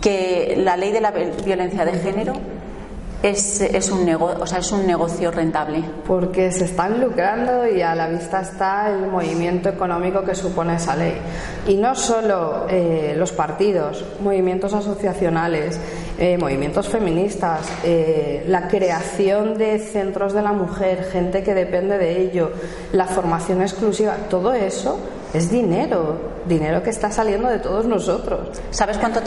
que 0.00 0.54
la 0.58 0.76
ley 0.76 0.92
de 0.92 1.00
la 1.00 1.10
violencia 1.10 1.84
de 1.84 1.92
género 1.92 2.34
es, 3.22 3.60
es, 3.60 3.90
un 3.90 4.08
o 4.12 4.46
sea, 4.46 4.58
es 4.58 4.72
un 4.72 4.86
negocio 4.86 5.30
rentable. 5.30 5.82
Porque 6.06 6.50
se 6.50 6.64
están 6.64 7.00
lucrando 7.00 7.66
y 7.68 7.80
a 7.80 7.94
la 7.94 8.08
vista 8.08 8.40
está 8.40 8.90
el 8.90 9.06
movimiento 9.06 9.68
económico 9.68 10.22
que 10.22 10.34
supone 10.34 10.74
esa 10.74 10.96
ley. 10.96 11.14
Y 11.68 11.76
no 11.76 11.94
solo 11.94 12.66
eh, 12.68 13.14
los 13.16 13.32
partidos, 13.32 14.04
movimientos 14.20 14.74
asociacionales, 14.74 15.78
eh, 16.18 16.36
movimientos 16.36 16.88
feministas, 16.88 17.60
eh, 17.84 18.44
la 18.48 18.68
creación 18.68 19.56
de 19.56 19.78
centros 19.78 20.32
de 20.32 20.42
la 20.42 20.52
mujer, 20.52 21.04
gente 21.10 21.42
que 21.42 21.54
depende 21.54 21.98
de 21.98 22.20
ello, 22.20 22.50
la 22.92 23.06
formación 23.06 23.62
exclusiva, 23.62 24.16
todo 24.28 24.52
eso 24.52 24.98
es 25.32 25.50
dinero, 25.50 26.32
dinero 26.46 26.82
que 26.82 26.90
está 26.90 27.10
saliendo 27.10 27.48
de 27.48 27.58
todos 27.60 27.86
nosotros. 27.86 28.60
¿Sabes 28.70 28.98
cuánto 28.98 29.20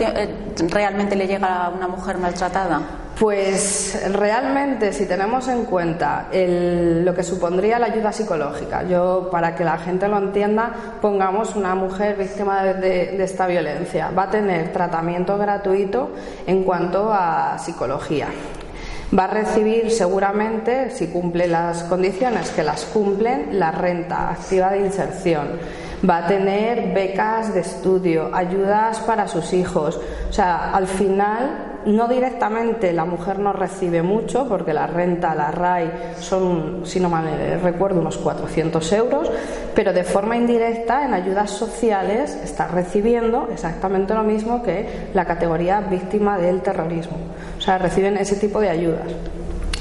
realmente 0.69 1.15
le 1.15 1.27
llega 1.27 1.65
a 1.65 1.69
una 1.69 1.87
mujer 1.87 2.17
maltratada? 2.17 3.04
Pues 3.19 3.97
realmente, 4.11 4.91
si 4.91 5.05
tenemos 5.05 5.47
en 5.47 5.63
cuenta 5.63 6.27
lo 6.33 7.15
que 7.15 7.23
supondría 7.23 7.79
la 7.79 7.85
ayuda 7.85 8.11
psicológica, 8.11 8.83
yo 8.83 9.29
para 9.31 9.55
que 9.55 9.63
la 9.63 9.77
gente 9.77 10.09
lo 10.09 10.17
entienda, 10.17 10.73
pongamos 11.01 11.55
una 11.55 11.75
mujer 11.75 12.17
víctima 12.17 12.61
de, 12.65 13.23
esta 13.23 13.47
violencia, 13.47 14.11
va 14.11 14.23
a 14.23 14.29
tener 14.29 14.73
tratamiento 14.73 15.37
gratuito 15.37 16.09
en 16.45 16.63
cuanto 16.63 17.09
a 17.09 17.57
psicología. 17.57 18.27
Va 19.17 19.25
a 19.25 19.27
recibir 19.27 19.91
seguramente, 19.91 20.89
si 20.89 21.07
cumple 21.07 21.47
las 21.47 21.83
condiciones 21.83 22.49
que 22.49 22.63
las 22.63 22.83
cumplen, 22.83 23.57
la 23.57 23.71
renta 23.71 24.31
activa 24.31 24.71
de 24.71 24.79
inserción 24.79 25.47
va 26.07 26.17
a 26.17 26.27
tener 26.27 26.93
becas 26.93 27.53
de 27.53 27.61
estudio, 27.61 28.29
ayudas 28.33 28.99
para 28.99 29.27
sus 29.29 29.53
hijos. 29.53 29.99
O 30.29 30.33
sea, 30.33 30.71
al 30.75 30.87
final 30.87 31.74
no 31.85 32.07
directamente 32.07 32.93
la 32.93 33.05
mujer 33.05 33.39
no 33.39 33.53
recibe 33.53 34.01
mucho 34.01 34.47
porque 34.47 34.73
la 34.73 34.87
renta, 34.87 35.35
la 35.35 35.51
RAI 35.51 35.91
son, 36.19 36.81
si 36.83 36.99
no 36.99 37.09
mal 37.09 37.59
recuerdo, 37.61 37.99
unos 37.99 38.17
400 38.17 38.91
euros, 38.93 39.31
pero 39.73 39.93
de 39.93 40.03
forma 40.03 40.37
indirecta 40.37 41.05
en 41.05 41.13
ayudas 41.13 41.51
sociales 41.51 42.39
está 42.43 42.67
recibiendo 42.67 43.49
exactamente 43.51 44.13
lo 44.13 44.23
mismo 44.23 44.63
que 44.63 45.09
la 45.13 45.25
categoría 45.25 45.81
víctima 45.81 46.37
del 46.37 46.61
terrorismo. 46.61 47.17
O 47.57 47.61
sea, 47.61 47.77
reciben 47.77 48.17
ese 48.17 48.35
tipo 48.35 48.59
de 48.59 48.69
ayudas. 48.69 49.07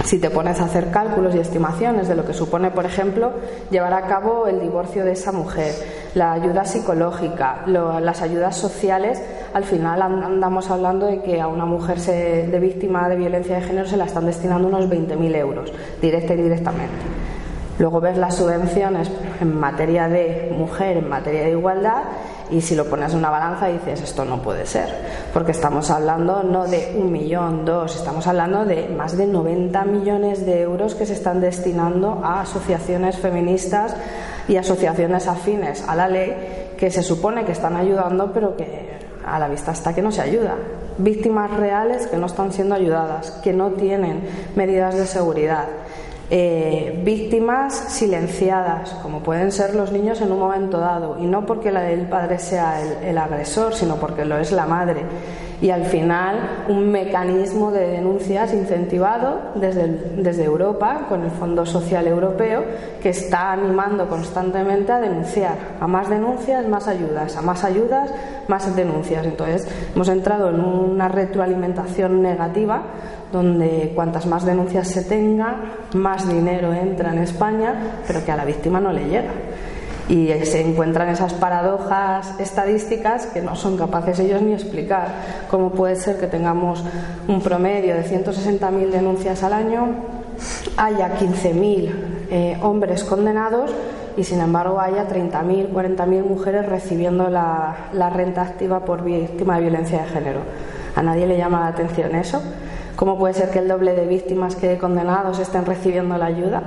Si 0.04 0.18
te 0.18 0.28
pones 0.28 0.60
a 0.60 0.64
hacer 0.64 0.90
cálculos 0.90 1.34
y 1.34 1.38
estimaciones 1.38 2.08
de 2.08 2.14
lo 2.14 2.26
que 2.26 2.34
supone, 2.34 2.70
por 2.70 2.84
ejemplo, 2.84 3.32
llevar 3.70 3.94
a 3.94 4.06
cabo 4.06 4.46
el 4.46 4.60
divorcio 4.60 5.02
de 5.02 5.12
esa 5.12 5.32
mujer, 5.32 5.74
la 6.14 6.32
ayuda 6.32 6.66
psicológica, 6.66 7.64
las 7.66 8.20
ayudas 8.20 8.54
sociales, 8.54 9.22
al 9.54 9.64
final 9.64 10.02
andamos 10.02 10.70
hablando 10.70 11.06
de 11.06 11.22
que 11.22 11.40
a 11.40 11.48
una 11.48 11.64
mujer 11.64 11.98
de 11.98 12.58
víctima 12.60 13.08
de 13.08 13.16
violencia 13.16 13.56
de 13.56 13.62
género 13.62 13.88
se 13.88 13.96
la 13.96 14.04
están 14.04 14.26
destinando 14.26 14.68
unos 14.68 14.90
20.000 14.90 15.36
euros, 15.36 15.72
directa 16.02 16.34
y 16.34 16.42
directamente. 16.42 17.02
Luego 17.78 18.00
ves 18.00 18.18
las 18.18 18.36
subvenciones 18.36 19.10
en 19.40 19.58
materia 19.58 20.06
de 20.06 20.54
mujer, 20.56 20.98
en 20.98 21.08
materia 21.08 21.44
de 21.44 21.50
igualdad, 21.52 22.02
y 22.50 22.60
si 22.60 22.74
lo 22.74 22.84
pones 22.84 23.12
en 23.12 23.18
una 23.18 23.30
balanza 23.30 23.68
dices 23.68 24.02
esto 24.02 24.24
no 24.24 24.42
puede 24.42 24.66
ser, 24.66 24.88
porque 25.32 25.52
estamos 25.52 25.90
hablando 25.90 26.42
no 26.42 26.66
de 26.66 26.94
un 26.96 27.10
millón, 27.10 27.64
dos, 27.64 27.96
estamos 27.96 28.26
hablando 28.26 28.64
de 28.64 28.88
más 28.88 29.16
de 29.16 29.26
90 29.26 29.84
millones 29.84 30.44
de 30.44 30.62
euros 30.62 30.94
que 30.94 31.06
se 31.06 31.14
están 31.14 31.40
destinando 31.40 32.20
a 32.22 32.42
asociaciones 32.42 33.18
feministas 33.18 33.96
y 34.48 34.56
asociaciones 34.56 35.26
afines 35.26 35.86
a 35.88 35.96
la 35.96 36.08
ley 36.08 36.34
que 36.76 36.90
se 36.90 37.02
supone 37.02 37.44
que 37.44 37.52
están 37.52 37.76
ayudando, 37.76 38.32
pero 38.32 38.56
que 38.56 38.94
a 39.24 39.38
la 39.38 39.48
vista 39.48 39.72
está 39.72 39.94
que 39.94 40.02
no 40.02 40.12
se 40.12 40.20
ayuda. 40.20 40.54
Víctimas 40.98 41.50
reales 41.50 42.06
que 42.06 42.16
no 42.16 42.26
están 42.26 42.52
siendo 42.52 42.74
ayudadas, 42.74 43.30
que 43.42 43.52
no 43.52 43.70
tienen 43.72 44.28
medidas 44.54 44.94
de 44.96 45.06
seguridad. 45.06 45.66
Eh, 46.30 47.02
víctimas 47.04 47.74
silenciadas, 47.74 48.90
como 49.02 49.22
pueden 49.22 49.52
ser 49.52 49.74
los 49.74 49.92
niños 49.92 50.22
en 50.22 50.32
un 50.32 50.38
momento 50.38 50.78
dado, 50.78 51.18
y 51.20 51.26
no 51.26 51.44
porque 51.44 51.68
el 51.68 52.08
padre 52.08 52.38
sea 52.38 52.80
el, 52.80 53.18
agresor, 53.18 53.74
sino 53.74 53.96
porque 53.96 54.24
lo 54.24 54.38
es 54.38 54.50
la 54.50 54.66
madre. 54.66 55.02
Y 55.60 55.70
al 55.70 55.84
final, 55.84 56.64
un 56.68 56.90
mecanismo 56.90 57.70
de 57.70 57.86
denuncias 57.88 58.52
incentivado 58.52 59.52
desde, 59.54 59.86
desde 60.16 60.44
Europa, 60.44 61.06
con 61.08 61.24
el 61.24 61.30
Fondo 61.30 61.64
Social 61.64 62.06
Europeo, 62.06 62.64
que 63.02 63.10
está 63.10 63.52
animando 63.52 64.08
constantemente 64.08 64.92
a 64.92 65.00
denunciar. 65.00 65.56
A 65.80 65.86
más 65.86 66.08
denuncias, 66.10 66.66
más 66.66 66.88
ayudas. 66.88 67.36
A 67.36 67.42
más 67.42 67.64
ayudas, 67.64 68.10
más 68.48 68.74
denuncias. 68.74 69.24
Entonces, 69.26 69.68
hemos 69.94 70.08
entrado 70.08 70.50
en 70.50 70.60
una 70.60 71.08
retroalimentación 71.08 72.20
negativa 72.20 72.82
donde 73.32 73.92
cuantas 73.94 74.26
más 74.26 74.44
denuncias 74.44 74.88
se 74.88 75.02
tenga, 75.02 75.56
más 75.94 76.28
dinero 76.28 76.72
entra 76.72 77.12
en 77.12 77.18
España, 77.18 77.74
pero 78.06 78.24
que 78.24 78.30
a 78.30 78.36
la 78.36 78.44
víctima 78.44 78.80
no 78.80 78.92
le 78.92 79.04
llega. 79.06 79.32
Y 80.08 80.28
se 80.44 80.60
encuentran 80.60 81.08
esas 81.08 81.32
paradojas 81.32 82.38
estadísticas 82.38 83.26
que 83.26 83.40
no 83.40 83.56
son 83.56 83.78
capaces 83.78 84.18
ellos 84.20 84.42
ni 84.42 84.52
explicar. 84.52 85.08
¿Cómo 85.50 85.70
puede 85.70 85.96
ser 85.96 86.18
que 86.18 86.26
tengamos 86.26 86.84
un 87.26 87.40
promedio 87.40 87.94
de 87.94 88.04
160.000 88.04 88.90
denuncias 88.90 89.42
al 89.42 89.54
año, 89.54 89.94
haya 90.76 91.18
15.000 91.18 91.90
eh, 92.30 92.58
hombres 92.62 93.04
condenados 93.04 93.70
y 94.16 94.24
sin 94.24 94.40
embargo 94.40 94.78
haya 94.78 95.08
30.000, 95.08 95.72
40.000 95.72 96.22
mujeres 96.22 96.66
recibiendo 96.66 97.30
la, 97.30 97.88
la 97.94 98.10
renta 98.10 98.42
activa 98.42 98.84
por 98.84 99.02
víctima 99.02 99.56
de 99.56 99.62
violencia 99.62 100.02
de 100.02 100.08
género? 100.08 100.40
¿A 100.96 101.02
nadie 101.02 101.26
le 101.26 101.38
llama 101.38 101.60
la 101.60 101.68
atención 101.68 102.14
eso? 102.14 102.42
¿Cómo 102.96 103.18
puede 103.18 103.34
ser 103.34 103.50
que 103.50 103.58
el 103.58 103.68
doble 103.68 103.94
de 103.94 104.06
víctimas 104.06 104.54
que 104.54 104.78
condenados 104.78 105.38
estén 105.40 105.64
recibiendo 105.64 106.16
la 106.16 106.26
ayuda? 106.26 106.62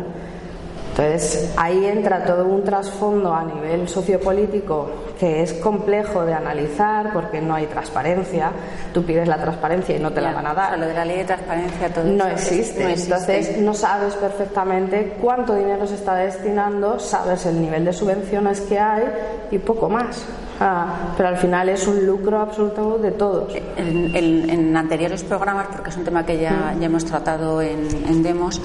Entonces, 0.97 1.53
ahí 1.57 1.85
entra 1.85 2.23
todo 2.23 2.45
un 2.45 2.63
trasfondo 2.63 3.31
a 3.31 3.43
nivel 3.43 3.87
sociopolítico 3.87 4.89
que 5.19 5.43
es 5.43 5.53
complejo 5.53 6.25
de 6.25 6.33
analizar 6.33 7.13
porque 7.13 7.39
no 7.39 7.53
hay 7.53 7.67
transparencia. 7.67 8.51
Tú 8.95 9.03
pides 9.03 9.27
la 9.27 9.37
transparencia 9.37 9.95
y 9.95 9.99
no 9.99 10.11
te 10.11 10.21
la 10.21 10.33
van 10.33 10.47
a 10.47 10.55
dar. 10.55 10.79
lo 10.79 10.87
de 10.87 10.95
la 10.95 11.05
ley 11.05 11.19
de 11.19 11.25
transparencia 11.25 11.93
todo 11.93 12.05
no 12.05 12.27
existe. 12.27 12.83
no 12.83 12.89
existe. 12.89 13.13
Entonces, 13.13 13.57
no 13.59 13.75
sabes 13.75 14.15
perfectamente 14.15 15.17
cuánto 15.21 15.53
dinero 15.53 15.85
se 15.85 15.93
está 15.93 16.15
destinando, 16.15 16.97
sabes 16.97 17.45
el 17.45 17.61
nivel 17.61 17.85
de 17.85 17.93
subvenciones 17.93 18.61
que 18.61 18.79
hay 18.79 19.03
y 19.51 19.59
poco 19.59 19.89
más. 19.89 20.25
Ah, 20.59 21.13
pero 21.15 21.29
al 21.29 21.37
final 21.37 21.69
es 21.69 21.87
un 21.87 22.05
lucro 22.05 22.39
absoluto 22.39 22.97
de 22.97 23.11
todos. 23.11 23.53
En, 23.75 24.75
anteriores 24.75 25.23
programas, 25.23 25.67
porque 25.67 25.89
es 25.89 25.97
un 25.97 26.03
tema 26.03 26.25
que 26.25 26.39
ya, 26.39 26.73
mm. 26.75 26.79
ya 26.79 26.85
hemos 26.85 27.05
tratado 27.05 27.61
en, 27.61 28.23
Demos, 28.23 28.61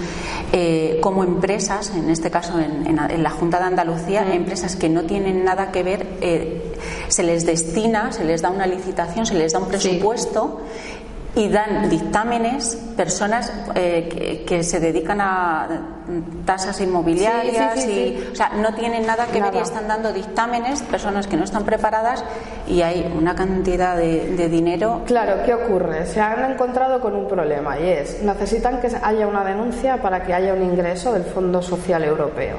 eh, 0.52 0.98
como 1.02 1.24
empresas, 1.24 1.92
en 1.94 2.08
este 2.10 2.21
caso 2.30 2.58
en, 2.58 3.22
la 3.22 3.30
Junta 3.30 3.58
de 3.58 3.64
Andalucía, 3.64 4.22
mm. 4.22 4.32
empresas 4.32 4.76
que 4.76 4.88
no 4.88 5.04
tienen 5.04 5.44
nada 5.44 5.70
que 5.72 5.82
ver, 5.82 6.06
eh, 6.20 6.74
se 7.08 7.22
les 7.22 7.46
destina, 7.46 8.12
se 8.12 8.24
les 8.24 8.42
da 8.42 8.50
una 8.50 8.66
licitación, 8.66 9.26
se 9.26 9.34
les 9.34 9.52
da 9.52 9.58
un 9.58 9.68
presupuesto 9.68 10.60
y 11.34 11.48
dan 11.48 11.88
dictámenes 11.88 12.76
personas 12.96 13.52
eh, 13.74 14.44
que, 14.46 14.62
se 14.62 14.80
dedican 14.80 15.20
a 15.20 16.01
tasas 16.44 16.80
inmobiliarias 16.80 17.86
y 17.86 18.28
o 18.32 18.34
sea 18.34 18.50
no 18.50 18.74
tienen 18.74 19.06
nada 19.06 19.26
que 19.26 19.40
ver 19.40 19.54
y 19.54 19.58
están 19.58 19.88
dando 19.88 20.12
dictámenes 20.12 20.82
personas 20.82 21.26
que 21.26 21.36
no 21.36 21.44
están 21.44 21.64
preparadas 21.64 22.24
y 22.68 22.82
hay 22.82 23.12
una 23.16 23.34
cantidad 23.34 23.96
de, 23.96 24.48
dinero. 24.48 25.02
Claro 25.06 25.44
qué 25.44 25.54
ocurre 25.54 26.06
se 26.06 26.20
han 26.20 26.52
encontrado 26.52 27.00
con 27.00 27.14
un 27.14 27.28
problema 27.28 27.78
y 27.78 27.88
es 27.88 28.22
necesitan 28.22 28.80
que 28.80 28.88
haya 29.02 29.26
una 29.26 29.44
denuncia 29.44 30.00
para 30.00 30.22
que 30.22 30.34
haya 30.34 30.52
un 30.54 30.62
ingreso 30.62 31.12
del 31.12 31.24
fondo 31.24 31.62
social 31.62 32.04
europeo. 32.04 32.56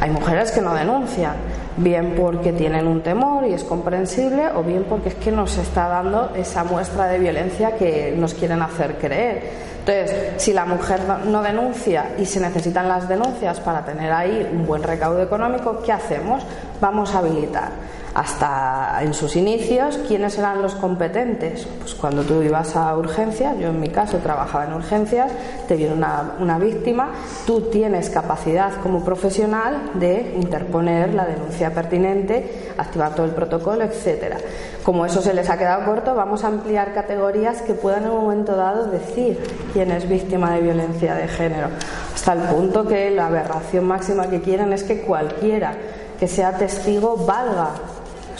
Hay 0.00 0.10
mujeres 0.10 0.50
que 0.50 0.60
no 0.60 0.74
denuncian, 0.74 1.34
bien 1.76 2.14
porque 2.14 2.52
tienen 2.52 2.86
un 2.86 3.02
temor 3.02 3.46
y 3.46 3.54
es 3.54 3.64
comprensible, 3.64 4.48
o 4.54 4.62
bien 4.62 4.84
porque 4.88 5.10
es 5.10 5.14
que 5.14 5.30
nos 5.30 5.56
está 5.56 5.88
dando 5.88 6.32
esa 6.34 6.64
muestra 6.64 7.06
de 7.06 7.18
violencia 7.18 7.76
que 7.76 8.12
nos 8.16 8.34
quieren 8.34 8.60
hacer 8.60 8.96
creer. 8.98 9.73
Entonces, 9.86 10.42
si 10.42 10.54
la 10.54 10.64
mujer 10.64 11.00
no 11.26 11.42
denuncia 11.42 12.12
y 12.18 12.24
se 12.24 12.40
necesitan 12.40 12.88
las 12.88 13.06
denuncias 13.06 13.60
para 13.60 13.84
tener 13.84 14.10
ahí 14.12 14.48
un 14.50 14.64
buen 14.64 14.82
recaudo 14.82 15.22
económico, 15.22 15.82
¿qué 15.84 15.92
hacemos? 15.92 16.42
Vamos 16.80 17.14
a 17.14 17.18
habilitar 17.18 17.68
hasta 18.14 19.00
en 19.02 19.12
sus 19.12 19.34
inicios, 19.34 19.98
¿quiénes 20.06 20.38
eran 20.38 20.62
los 20.62 20.76
competentes? 20.76 21.66
Pues 21.80 21.94
cuando 21.94 22.22
tú 22.22 22.42
ibas 22.42 22.76
a 22.76 22.96
urgencias, 22.96 23.58
yo 23.58 23.68
en 23.68 23.80
mi 23.80 23.88
caso 23.88 24.18
trabajaba 24.18 24.66
en 24.66 24.74
urgencias, 24.74 25.32
te 25.66 25.74
viene 25.74 25.94
una, 25.94 26.34
una 26.38 26.58
víctima, 26.58 27.10
tú 27.44 27.62
tienes 27.62 28.10
capacidad 28.10 28.72
como 28.82 29.04
profesional 29.04 29.90
de 29.94 30.34
interponer 30.36 31.12
la 31.12 31.26
denuncia 31.26 31.74
pertinente, 31.74 32.72
activar 32.78 33.16
todo 33.16 33.26
el 33.26 33.32
protocolo, 33.32 33.82
etcétera. 33.82 34.36
Como 34.84 35.04
eso 35.04 35.20
se 35.20 35.34
les 35.34 35.50
ha 35.50 35.58
quedado 35.58 35.84
corto, 35.84 36.14
vamos 36.14 36.44
a 36.44 36.48
ampliar 36.48 36.94
categorías 36.94 37.62
que 37.62 37.74
puedan 37.74 38.04
en 38.04 38.10
un 38.10 38.22
momento 38.22 38.54
dado 38.54 38.86
decir 38.86 39.40
quién 39.72 39.90
es 39.90 40.08
víctima 40.08 40.54
de 40.54 40.60
violencia 40.60 41.14
de 41.14 41.26
género, 41.26 41.68
hasta 42.14 42.34
el 42.34 42.42
punto 42.42 42.86
que 42.86 43.10
la 43.10 43.26
aberración 43.26 43.86
máxima 43.86 44.28
que 44.28 44.40
quieren 44.40 44.72
es 44.72 44.84
que 44.84 45.00
cualquiera 45.00 45.74
que 46.18 46.28
sea 46.28 46.56
testigo 46.56 47.16
valga 47.16 47.70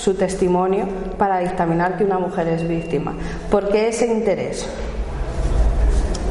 su 0.04 0.12
testimonio 0.12 0.86
para 1.16 1.38
dictaminar 1.38 1.96
que 1.96 2.04
una 2.04 2.18
mujer 2.18 2.46
es 2.48 2.68
víctima. 2.68 3.14
¿Por 3.50 3.70
qué 3.70 3.88
ese 3.88 4.06
interés? 4.06 4.68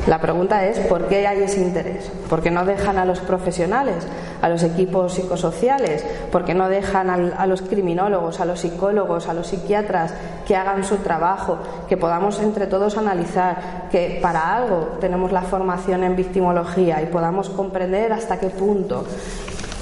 La 0.06 0.22
pregunta 0.22 0.64
es 0.66 0.78
¿por 0.82 1.08
qué 1.08 1.26
hay 1.26 1.42
ese 1.42 1.60
interés? 1.60 2.12
¿Por 2.30 2.44
qué 2.44 2.52
no 2.52 2.66
dejan 2.66 3.00
a 3.00 3.06
los 3.06 3.20
profesionales, 3.20 4.06
a 4.44 4.50
los 4.50 4.62
equipos 4.62 5.16
psicosociales? 5.16 6.06
¿Por 6.32 6.46
qué 6.46 6.54
no 6.54 6.70
dejan 6.70 7.10
a 7.10 7.48
los 7.48 7.64
criminólogos, 7.64 8.40
a 8.40 8.46
los 8.46 8.60
psicólogos, 8.60 9.28
a 9.28 9.34
los 9.34 9.48
psiquiatras 9.48 10.14
que 10.46 10.56
hagan 10.56 10.84
su 10.84 10.98
trabajo, 10.98 11.58
que 11.90 11.98
podamos 11.98 12.40
entre 12.42 12.68
todos 12.68 12.96
analizar 12.96 13.88
que 13.90 14.20
para 14.22 14.56
algo 14.56 14.98
tenemos 15.02 15.32
la 15.32 15.42
formación 15.42 16.04
en 16.04 16.16
victimología 16.16 17.02
y 17.02 17.08
podamos 17.08 17.50
comprender 17.50 18.14
hasta 18.14 18.40
qué 18.40 18.50
punto? 18.50 19.04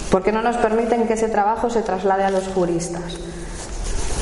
¿Por 0.10 0.24
qué 0.24 0.32
no 0.32 0.42
nos 0.42 0.56
permiten 0.56 1.08
que 1.08 1.14
ese 1.14 1.28
trabajo 1.28 1.70
se 1.70 1.82
traslade 1.82 2.24
a 2.24 2.30
los 2.30 2.48
juristas? 2.48 3.31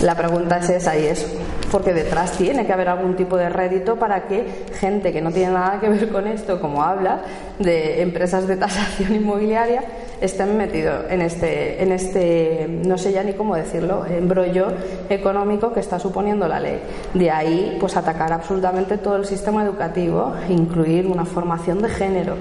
La 0.01 0.15
pregunta 0.15 0.59
es 0.59 0.69
esa 0.69 0.97
y 0.97 1.07
es 1.07 1.27
porque 1.69 1.93
detrás 1.93 2.31
tiene 2.37 2.65
que 2.65 2.71
haber 2.71 2.87
algún 2.87 3.17
tipo 3.17 3.35
de 3.35 3.49
rédito 3.49 3.97
para 3.97 4.27
que 4.27 4.65
gente 4.79 5.11
que 5.11 5.21
no 5.21 5.29
tiene 5.29 5.51
nada 5.53 5.79
que 5.81 5.89
ver 5.89 6.09
con 6.09 6.25
esto, 6.25 6.61
como 6.61 6.83
habla, 6.83 7.19
de 7.59 8.01
empresas 8.01 8.47
de 8.47 8.55
tasación 8.55 9.13
inmobiliaria, 9.15 9.83
estén 10.21 10.57
metidos 10.57 11.05
en 11.09 11.21
este, 11.21 11.83
en 11.83 11.91
este, 11.91 12.65
no 12.85 12.97
sé 12.97 13.11
ya 13.11 13.23
ni 13.23 13.33
cómo 13.33 13.55
decirlo, 13.55 14.05
embrollo 14.05 14.67
económico 15.09 15.73
que 15.73 15.81
está 15.81 15.99
suponiendo 15.99 16.47
la 16.47 16.61
ley. 16.61 16.79
De 17.13 17.29
ahí, 17.29 17.77
pues 17.79 17.97
atacar 17.97 18.31
absolutamente 18.31 18.97
todo 18.97 19.17
el 19.17 19.25
sistema 19.25 19.63
educativo, 19.63 20.33
incluir 20.47 21.07
una 21.07 21.25
formación 21.25 21.81
de 21.81 21.89
género, 21.89 22.35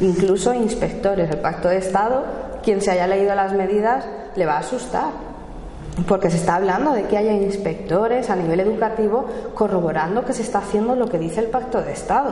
incluso 0.00 0.54
inspectores. 0.54 1.28
El 1.28 1.38
Pacto 1.38 1.68
de 1.68 1.78
Estado, 1.78 2.24
quien 2.62 2.80
se 2.80 2.92
haya 2.92 3.08
leído 3.08 3.34
las 3.34 3.52
medidas, 3.52 4.04
le 4.36 4.46
va 4.46 4.54
a 4.54 4.58
asustar 4.60 5.29
porque 6.06 6.30
se 6.30 6.36
está 6.36 6.56
hablando 6.56 6.92
de 6.92 7.04
que 7.04 7.16
haya 7.16 7.32
inspectores 7.32 8.30
a 8.30 8.36
nivel 8.36 8.60
educativo 8.60 9.26
corroborando 9.54 10.24
que 10.24 10.32
se 10.32 10.42
está 10.42 10.58
haciendo 10.58 10.94
lo 10.94 11.08
que 11.08 11.18
dice 11.18 11.40
el 11.40 11.46
Pacto 11.46 11.82
de 11.82 11.92
Estado. 11.92 12.30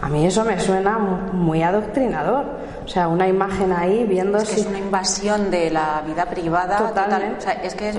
A 0.00 0.08
mí 0.08 0.24
eso 0.26 0.44
me 0.44 0.58
suena 0.60 0.98
muy 0.98 1.62
adoctrinador. 1.62 2.44
O 2.84 2.88
sea, 2.88 3.08
una 3.08 3.28
imagen 3.28 3.72
ahí 3.72 4.04
viendo 4.04 4.38
es 4.38 4.48
que 4.48 4.60
es 4.60 4.66
una 4.66 4.78
invasión 4.78 5.50
de 5.50 5.70
la 5.70 6.02
vida 6.06 6.26
privada. 6.26 6.90
O 7.38 7.40
sea, 7.40 7.52
es 7.62 7.74
que 7.74 7.90
es, 7.90 7.96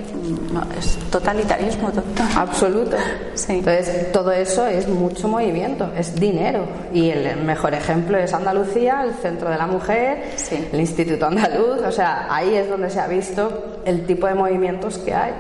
totalitarismo 1.10 1.92
total. 1.92 2.28
Absoluto. 2.36 2.98
Sí. 3.36 3.54
Entonces, 3.54 4.12
todo 4.12 4.32
eso 4.32 4.66
es 4.68 4.88
mucho 4.88 5.28
movimiento, 5.28 5.90
es 5.96 6.16
dinero. 6.20 6.66
Y 6.94 7.10
el 7.10 7.38
mejor 7.44 7.74
ejemplo 7.74 8.18
es 8.18 8.34
Andalucía, 8.34 9.04
el 9.04 9.14
Centro 9.14 9.50
de 9.50 9.58
la 9.58 9.68
Mujer, 9.68 10.24
el 10.72 10.80
Instituto 10.80 11.26
Andaluz. 11.28 11.82
O 11.82 11.92
sea, 11.92 12.28
ahí 12.30 12.56
es 12.56 12.70
donde 12.70 12.90
se 12.90 13.00
ha 13.00 13.08
visto 13.08 13.80
el 13.86 14.06
tipo 14.06 14.28
de 14.28 14.36
movimientos 14.36 14.98
que 14.98 15.14
hay. 15.14 15.32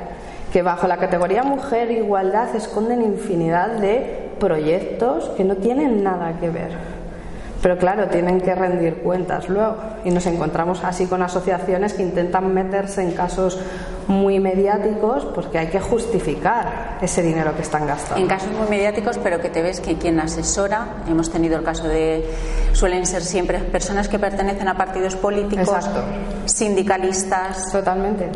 Que 0.53 0.61
bajo 0.61 0.87
la 0.87 0.97
categoría 0.97 1.43
mujer 1.43 1.91
igualdad 1.91 2.55
esconden 2.55 3.01
infinidad 3.01 3.69
de 3.79 4.31
proyectos 4.39 5.29
que 5.37 5.43
no 5.43 5.55
tienen 5.55 6.03
nada 6.03 6.33
que 6.39 6.49
ver. 6.49 6.90
Pero 7.61 7.77
claro, 7.77 8.07
tienen 8.07 8.41
que 8.41 8.55
rendir 8.55 8.95
cuentas 8.97 9.47
luego. 9.47 9.75
Y 10.03 10.09
nos 10.09 10.25
encontramos 10.25 10.83
así 10.83 11.05
con 11.05 11.21
asociaciones 11.21 11.93
que 11.93 12.01
intentan 12.01 12.53
meterse 12.53 13.03
en 13.03 13.11
casos 13.11 13.59
muy 14.07 14.39
mediáticos 14.39 15.25
porque 15.25 15.59
hay 15.59 15.67
que 15.67 15.79
justificar 15.79 16.97
ese 17.01 17.21
dinero 17.21 17.55
que 17.55 17.61
están 17.61 17.85
gastando. 17.85 18.21
En 18.21 18.27
casos 18.27 18.51
muy 18.51 18.67
mediáticos, 18.67 19.17
pero 19.19 19.39
que 19.39 19.49
te 19.49 19.61
ves 19.61 19.79
que 19.79 19.97
quien 19.97 20.19
asesora, 20.19 21.03
hemos 21.07 21.31
tenido 21.31 21.57
el 21.57 21.63
caso 21.63 21.87
de, 21.87 22.25
suelen 22.73 23.05
ser 23.05 23.21
siempre 23.21 23.59
personas 23.59 24.09
que 24.09 24.17
pertenecen 24.17 24.67
a 24.67 24.75
partidos 24.75 25.15
políticos, 25.15 25.87
sindicalistas. 26.45 27.71
Totalmente 27.71 28.29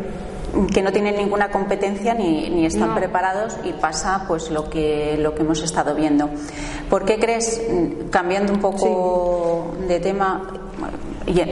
que 0.72 0.82
no 0.82 0.92
tienen 0.92 1.16
ninguna 1.16 1.50
competencia 1.50 2.14
ni, 2.14 2.48
ni 2.50 2.66
están 2.66 2.94
preparados 2.94 3.56
y 3.64 3.72
pasa 3.72 4.24
pues 4.26 4.50
lo 4.50 4.70
que 4.70 5.16
lo 5.18 5.34
que 5.34 5.42
hemos 5.42 5.62
estado 5.62 5.94
viendo. 5.94 6.30
¿Por 6.88 7.04
qué 7.04 7.18
crees, 7.18 7.62
cambiando 8.10 8.52
un 8.52 8.60
poco 8.60 9.74
de 9.88 10.00
tema, 10.00 10.52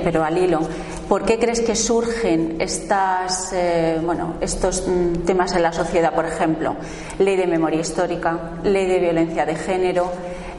pero 0.05 0.25
al 0.25 0.39
hilo, 0.39 0.61
¿por 1.09 1.25
qué 1.25 1.39
crees 1.39 1.61
que 1.61 1.75
surgen 1.75 2.57
estas, 2.61 3.53
eh, 3.53 4.01
bueno, 4.05 4.35
estos 4.41 4.87
mm, 4.87 5.25
temas 5.25 5.55
en 5.55 5.63
la 5.63 5.73
sociedad? 5.73 6.15
Por 6.15 6.27
ejemplo, 6.27 6.77
ley 7.19 7.37
de 7.37 7.47
memoria 7.47 7.81
histórica, 7.81 8.39
ley 8.63 8.87
de 8.87 9.01
violencia 9.01 9.45
de 9.45 9.57
género 9.57 10.11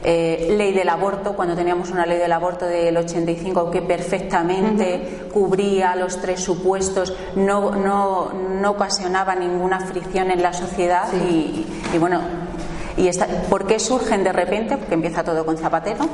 eh, 0.08 0.54
ley 0.56 0.72
del 0.72 0.88
aborto, 0.88 1.32
cuando 1.32 1.56
teníamos 1.56 1.90
una 1.90 2.06
ley 2.06 2.18
del 2.18 2.30
aborto 2.30 2.64
del 2.64 2.96
85 2.96 3.72
que 3.72 3.82
perfectamente 3.82 5.26
cubría 5.32 5.96
los 5.96 6.20
tres 6.20 6.40
supuestos, 6.40 7.12
no, 7.34 7.72
no, 7.72 8.32
no 8.32 8.70
ocasionaba 8.70 9.34
ninguna 9.34 9.80
fricción 9.80 10.30
en 10.30 10.42
la 10.42 10.52
sociedad 10.52 11.08
y, 11.12 11.66
bueno, 11.98 12.20
y 12.96 13.10
¿Por 13.50 13.66
qué 13.66 13.80
surgen 13.80 14.22
de 14.22 14.32
repente? 14.32 14.76
Porque 14.76 14.94
empieza 14.94 15.24
todo 15.24 15.44
con 15.44 15.58
Zapatero. 15.58 16.08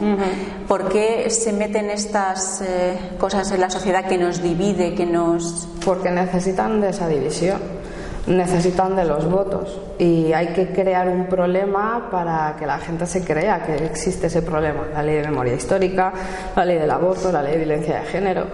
¿Por 0.67 0.89
qué 0.89 1.29
se 1.29 1.53
meten 1.53 1.91
estas 1.91 2.63
eh, 2.63 2.99
cosas 3.19 3.53
en 3.53 3.61
la 3.61 3.69
sociedad 3.69 4.07
que 4.07 4.17
nos 4.17 4.43
divide, 4.43 4.95
que 4.95 5.05
nos...? 5.07 5.69
Porque 5.85 6.11
necesitan 6.11 6.81
de 6.81 6.89
esa 6.89 7.07
división 7.09 7.82
necesitan 8.27 8.95
de 8.95 9.05
los 9.05 9.29
votos 9.29 9.81
y 9.99 10.33
hay 10.33 10.49
que 10.49 10.69
crear 10.69 11.09
un 11.09 11.27
problema 11.27 12.09
para 12.11 12.55
que 12.59 12.67
la 12.67 12.79
gente 12.79 13.07
se 13.07 13.25
crea 13.25 13.65
que 13.65 13.85
existe 13.85 14.29
ese 14.29 14.43
problema. 14.43 14.87
La 14.93 15.03
ley 15.03 15.17
de 15.17 15.23
memoria 15.29 15.55
histórica, 15.55 16.13
la 16.55 16.65
ley 16.65 16.79
del 16.79 16.91
aborto, 16.91 17.33
la 17.33 17.43
ley 17.43 17.53
de 17.53 17.59
violencia 17.59 18.01
de 18.01 18.07
género. 18.07 18.47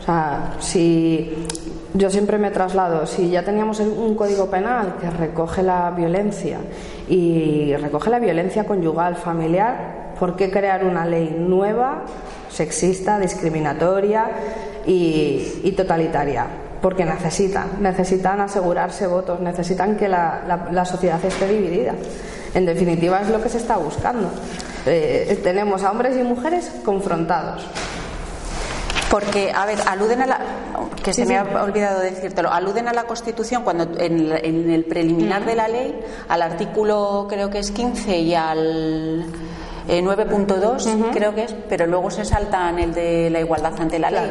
O 0.00 0.02
sea, 0.04 0.52
si 0.60 1.46
yo 1.94 2.10
siempre 2.10 2.38
me 2.38 2.50
traslado, 2.50 3.06
si 3.06 3.30
ya 3.30 3.42
teníamos 3.42 3.80
un 3.80 4.14
código 4.14 4.46
penal 4.46 4.94
que 5.00 5.10
recoge 5.10 5.62
la 5.62 5.90
violencia 5.90 6.58
y 7.08 7.74
recoge 7.76 8.10
la 8.10 8.20
violencia 8.20 8.64
conyugal, 8.64 9.16
familiar, 9.16 10.14
¿por 10.20 10.36
qué 10.36 10.50
crear 10.50 10.84
una 10.84 11.04
ley 11.04 11.34
nueva, 11.36 12.04
sexista, 12.48 13.18
discriminatoria 13.18 14.30
y 14.86 15.72
totalitaria? 15.76 16.65
Porque 16.86 17.04
necesitan, 17.04 17.82
necesitan 17.82 18.40
asegurarse 18.40 19.08
votos, 19.08 19.40
necesitan 19.40 19.96
que 19.96 20.06
la, 20.06 20.84
sociedad 20.84 21.18
esté 21.24 21.48
dividida. 21.48 21.94
En 22.54 22.64
definitiva 22.64 23.20
es 23.22 23.28
lo 23.28 23.42
que 23.42 23.48
se 23.48 23.58
está 23.58 23.76
buscando. 23.76 24.30
Eh, 24.86 25.36
tenemos 25.42 25.82
a 25.82 25.90
hombres 25.90 26.16
y 26.16 26.22
mujeres 26.22 26.70
confrontados. 26.84 27.66
Porque, 29.10 29.50
a 29.52 29.66
ver, 29.66 29.80
aluden 29.84 30.22
a 30.22 30.26
la. 30.26 30.40
que 31.02 31.12
se 31.12 31.26
me 31.26 31.36
ha 31.36 31.42
olvidado 31.64 31.98
decírtelo. 31.98 32.52
Aluden 32.52 32.86
a 32.86 32.92
la 32.92 33.02
Constitución 33.02 33.64
cuando 33.64 33.98
en, 33.98 34.70
el 34.70 34.84
preliminar 34.84 35.44
de 35.44 35.56
la 35.56 35.66
ley, 35.66 35.98
al 36.28 36.40
artículo 36.40 37.26
creo 37.28 37.50
que 37.50 37.58
es 37.58 37.72
15 37.72 38.16
y 38.16 38.32
al. 38.36 39.26
9.2 39.88 40.86
eh, 40.86 41.10
creo 41.12 41.34
que 41.34 41.44
es, 41.44 41.52
pero 41.68 41.88
luego 41.88 42.12
se 42.12 42.24
saltan 42.24 42.78
el 42.78 42.94
de 42.94 43.28
la 43.28 43.40
igualdad 43.40 43.72
ante 43.76 43.98
la 43.98 44.12
ley 44.12 44.30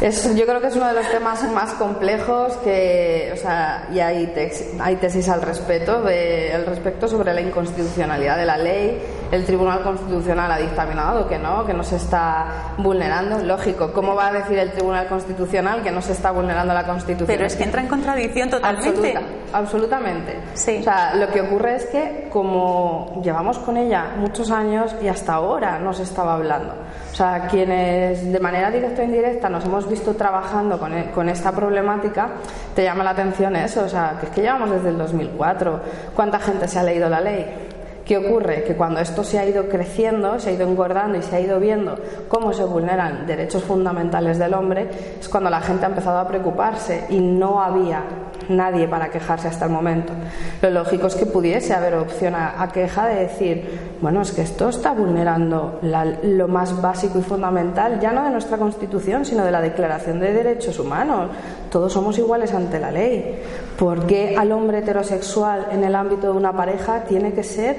yo 0.00 0.46
creo 0.46 0.60
que 0.60 0.66
es 0.68 0.76
uno 0.76 0.88
de 0.88 0.94
los 0.94 1.08
temas 1.10 1.42
más 1.52 1.72
complejos 1.74 2.54
que, 2.58 3.30
o 3.32 3.36
sea, 3.36 3.88
y 3.92 4.00
hay, 4.00 4.32
hay 4.80 4.96
tesis 4.96 5.28
al 5.28 5.42
respecto, 5.42 6.02
de, 6.02 6.52
al 6.52 6.66
respecto 6.66 7.08
sobre 7.08 7.32
la 7.32 7.40
inconstitucionalidad 7.40 8.36
de 8.36 8.46
la 8.46 8.56
ley 8.56 8.98
el 9.30 9.44
Tribunal 9.44 9.82
Constitucional 9.82 10.50
ha 10.50 10.58
dictaminado 10.58 11.28
que 11.28 11.38
no, 11.38 11.64
que 11.64 11.74
no 11.74 11.82
se 11.82 11.96
está 11.96 12.74
vulnerando. 12.78 13.38
Lógico, 13.38 13.92
¿cómo 13.92 14.14
va 14.14 14.28
a 14.28 14.32
decir 14.32 14.58
el 14.58 14.72
Tribunal 14.72 15.06
Constitucional 15.06 15.82
que 15.82 15.90
no 15.90 16.02
se 16.02 16.12
está 16.12 16.30
vulnerando 16.30 16.72
la 16.74 16.84
Constitución? 16.84 17.26
Pero 17.26 17.46
es 17.46 17.56
que 17.56 17.64
entra 17.64 17.80
en 17.80 17.88
contradicción 17.88 18.50
totalmente. 18.50 19.14
absolutamente. 19.52 20.38
Sí. 20.54 20.78
O 20.80 20.82
sea, 20.82 21.14
lo 21.14 21.28
que 21.28 21.40
ocurre 21.40 21.76
es 21.76 21.86
que 21.86 22.28
como 22.30 23.20
llevamos 23.22 23.58
con 23.58 23.76
ella 23.76 24.14
muchos 24.16 24.50
años 24.50 24.94
y 25.02 25.08
hasta 25.08 25.34
ahora 25.34 25.78
no 25.78 25.92
se 25.92 26.02
estaba 26.02 26.34
hablando. 26.34 26.74
O 27.12 27.16
sea, 27.16 27.46
quienes 27.46 28.32
de 28.32 28.40
manera 28.40 28.70
directa 28.70 29.02
o 29.02 29.04
indirecta 29.04 29.48
nos 29.48 29.64
hemos 29.64 29.88
visto 29.88 30.14
trabajando 30.14 30.78
con, 30.78 30.92
e, 30.92 31.10
con, 31.12 31.28
esta 31.28 31.52
problemática, 31.52 32.30
te 32.74 32.82
llama 32.82 33.04
la 33.04 33.10
atención 33.10 33.54
eso. 33.54 33.84
O 33.84 33.88
sea, 33.88 34.16
que 34.18 34.26
es 34.26 34.32
que 34.32 34.42
llevamos 34.42 34.70
desde 34.70 34.88
el 34.88 34.98
2004. 34.98 35.80
¿Cuánta 36.14 36.40
gente 36.40 36.66
se 36.66 36.78
ha 36.78 36.82
leído 36.82 37.08
la 37.08 37.20
ley? 37.20 37.63
¿Qué 38.04 38.18
ocurre? 38.18 38.64
Que 38.64 38.74
cuando 38.74 39.00
esto 39.00 39.24
se 39.24 39.38
ha 39.38 39.46
ido 39.46 39.66
creciendo, 39.68 40.38
se 40.38 40.50
ha 40.50 40.52
ido 40.52 40.68
engordando 40.68 41.16
y 41.16 41.22
se 41.22 41.36
ha 41.36 41.40
ido 41.40 41.58
viendo 41.58 41.98
cómo 42.28 42.52
se 42.52 42.64
vulneran 42.64 43.26
derechos 43.26 43.62
fundamentales 43.62 44.38
del 44.38 44.52
hombre, 44.52 44.88
es 45.18 45.28
cuando 45.28 45.48
la 45.48 45.62
gente 45.62 45.86
ha 45.86 45.88
empezado 45.88 46.18
a 46.18 46.28
preocuparse 46.28 47.06
y 47.08 47.18
no 47.18 47.62
había 47.62 48.02
nadie 48.48 48.86
para 48.88 49.10
quejarse 49.10 49.48
hasta 49.48 49.64
el 49.64 49.70
momento. 49.70 50.12
Lo 50.60 50.70
lógico 50.70 51.06
es 51.06 51.14
que 51.14 51.24
pudiese 51.26 51.72
haber 51.72 51.94
opción 51.94 52.34
a, 52.34 52.68
queja 52.72 53.06
de 53.06 53.20
decir, 53.20 53.96
bueno, 54.00 54.20
es 54.20 54.32
que 54.32 54.42
esto 54.42 54.68
está 54.68 54.92
vulnerando 54.92 55.78
lo 55.82 56.48
más 56.48 56.80
básico 56.80 57.18
y 57.18 57.22
fundamental, 57.22 58.00
ya 58.00 58.12
no 58.12 58.24
de 58.24 58.30
nuestra 58.30 58.58
Constitución, 58.58 59.24
sino 59.24 59.44
de 59.44 59.50
la 59.50 59.60
Declaración 59.60 60.20
de 60.20 60.32
Derechos 60.32 60.78
Humanos. 60.78 61.30
Todos 61.70 61.92
somos 61.92 62.18
iguales 62.18 62.52
ante 62.52 62.78
la 62.78 62.90
ley. 62.90 63.38
¿Por 63.78 64.06
qué 64.06 64.36
al 64.38 64.52
hombre 64.52 64.78
heterosexual 64.78 65.68
en 65.72 65.84
el 65.84 65.94
ámbito 65.94 66.32
de 66.32 66.38
una 66.38 66.52
pareja 66.52 67.04
tiene 67.04 67.32
que 67.32 67.42
ser 67.42 67.76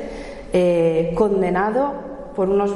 eh, 0.54 1.14
condenado 1.16 2.16
por 2.36 2.50
unos 2.50 2.72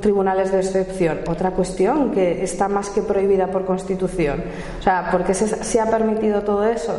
tribunales 0.00 0.50
de 0.50 0.58
excepción. 0.60 1.20
Otra 1.28 1.50
cuestión 1.50 2.10
que 2.12 2.42
está 2.42 2.68
más 2.68 2.90
que 2.90 3.02
prohibida 3.02 3.48
por 3.48 3.64
Constitución. 3.64 4.42
O 4.80 4.82
sea, 4.82 5.10
¿por 5.10 5.24
qué 5.24 5.34
se, 5.34 5.46
se 5.46 5.80
ha 5.80 5.86
permitido 5.90 6.42
todo 6.42 6.64
eso? 6.64 6.94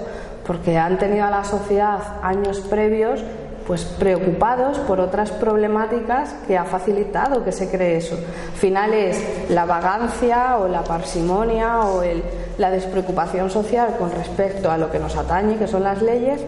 Porque 0.45 0.77
han 0.77 0.97
tenido 0.99 1.25
a 1.25 1.31
la 1.31 1.43
sociedad 1.43 1.99
años 2.21 2.59
previos 2.61 3.23
pues 3.65 3.83
preocupados 3.83 4.77
por 4.79 4.99
otras 4.99 5.31
problemáticas 5.31 6.33
que 6.47 6.57
ha 6.57 6.65
facilitado 6.65 7.43
que 7.43 7.51
se 7.51 7.69
cree 7.69 7.97
eso. 7.97 8.15
Al 8.15 8.59
final 8.59 8.93
es 8.93 9.49
la 9.49 9.65
vagancia 9.65 10.57
o 10.57 10.67
la 10.67 10.83
parsimonia 10.83 11.81
o 11.81 12.03
el, 12.03 12.23
la 12.57 12.71
despreocupación 12.71 13.49
social 13.49 13.95
con 13.97 14.11
respecto 14.11 14.69
a 14.69 14.77
lo 14.77 14.91
que 14.91 14.99
nos 14.99 15.15
atañe, 15.15 15.57
que 15.57 15.67
son 15.67 15.83
las 15.83 16.01
leyes, 16.01 16.41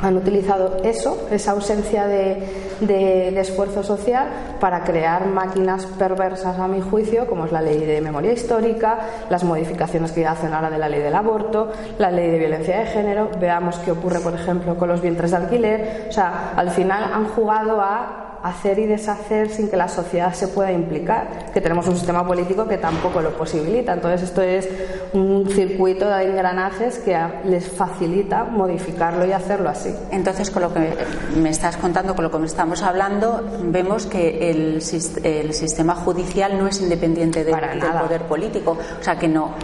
han 0.00 0.16
utilizado 0.16 0.78
eso, 0.82 1.26
esa 1.30 1.52
ausencia 1.52 2.06
de, 2.06 3.38
esfuerzo 3.40 3.82
social, 3.82 4.28
para 4.60 4.84
crear 4.84 5.26
máquinas 5.26 5.86
perversas, 5.86 6.58
a 6.58 6.68
mi 6.68 6.80
juicio, 6.80 7.26
como 7.26 7.46
es 7.46 7.52
la 7.52 7.62
ley 7.62 7.84
de 7.84 8.00
memoria 8.00 8.32
histórica, 8.32 8.98
las 9.30 9.44
modificaciones 9.44 10.12
que 10.12 10.26
hacen 10.26 10.52
ahora 10.52 10.70
de 10.70 10.78
la 10.78 10.88
ley 10.88 11.00
del 11.00 11.14
aborto, 11.14 11.70
la 11.98 12.10
ley 12.10 12.30
de 12.30 12.38
violencia 12.38 12.78
de 12.80 12.86
género. 12.86 13.30
Veamos 13.40 13.78
qué 13.78 13.92
ocurre, 13.92 14.20
por 14.20 14.34
ejemplo, 14.34 14.76
con 14.76 14.88
los 14.88 15.00
vientres 15.00 15.30
de 15.30 15.36
alquiler. 15.36 16.06
O 16.08 16.12
sea, 16.12 16.52
al 16.56 16.70
final 16.70 17.04
han 17.12 17.28
jugado 17.28 17.80
a 17.80 18.25
hacer 18.48 18.78
y 18.78 18.86
deshacer 18.86 19.50
sin 19.50 19.68
que 19.68 19.76
la 19.76 19.88
sociedad 19.88 20.32
se 20.32 20.48
pueda 20.48 20.72
implicar, 20.72 21.52
que 21.52 21.60
tenemos 21.60 21.86
un 21.88 21.96
sistema 21.96 22.26
político 22.26 22.66
que 22.66 22.78
tampoco 22.78 23.20
lo 23.20 23.36
posibilita. 23.36 23.92
Entonces 23.92 24.22
esto 24.22 24.42
es 24.42 24.68
un 25.12 25.48
circuito 25.50 26.08
de 26.08 26.24
engranajes 26.24 26.98
que 26.98 27.16
les 27.44 27.68
facilita 27.68 28.44
modificarlo 28.44 29.26
y 29.26 29.32
hacerlo 29.32 29.68
así. 29.68 29.94
Entonces, 30.10 30.50
con 30.50 30.62
lo 30.62 30.72
que 30.72 30.94
me 31.36 31.50
estás 31.50 31.76
contando, 31.76 32.14
con 32.14 32.24
lo 32.24 32.30
que 32.30 32.38
me 32.38 32.46
estamos 32.46 32.82
hablando, 32.82 33.42
vemos 33.62 34.06
que 34.06 34.50
el, 34.50 34.82
el 35.24 35.52
sistema 35.54 35.94
judicial 35.94 36.58
no 36.58 36.66
es 36.66 36.80
independiente 36.80 37.44
del 37.44 37.56
poder 37.56 38.22
político, 38.22 38.78
o 39.00 39.02
sea 39.02 39.18
que 39.18 39.28
no, 39.28 39.54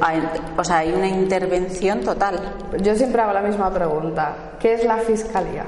hay, 0.00 0.22
o 0.56 0.64
sea, 0.64 0.78
hay 0.78 0.92
una 0.92 1.08
intervención 1.08 2.00
total. 2.00 2.38
Yo 2.82 2.94
siempre 2.94 3.22
hago 3.22 3.32
la 3.32 3.42
misma 3.42 3.72
pregunta: 3.72 4.34
¿qué 4.58 4.74
es 4.74 4.84
la 4.84 4.96
fiscalía? 4.98 5.64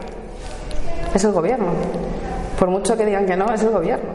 Es 1.14 1.25
el 1.25 1.33
gobierno. 1.33 1.68
Por 2.59 2.68
mucho 2.68 2.97
que 2.97 3.07
digan 3.07 3.25
que 3.25 3.37
no, 3.37 3.53
es 3.53 3.62
el 3.62 3.71
gobierno. 3.71 4.11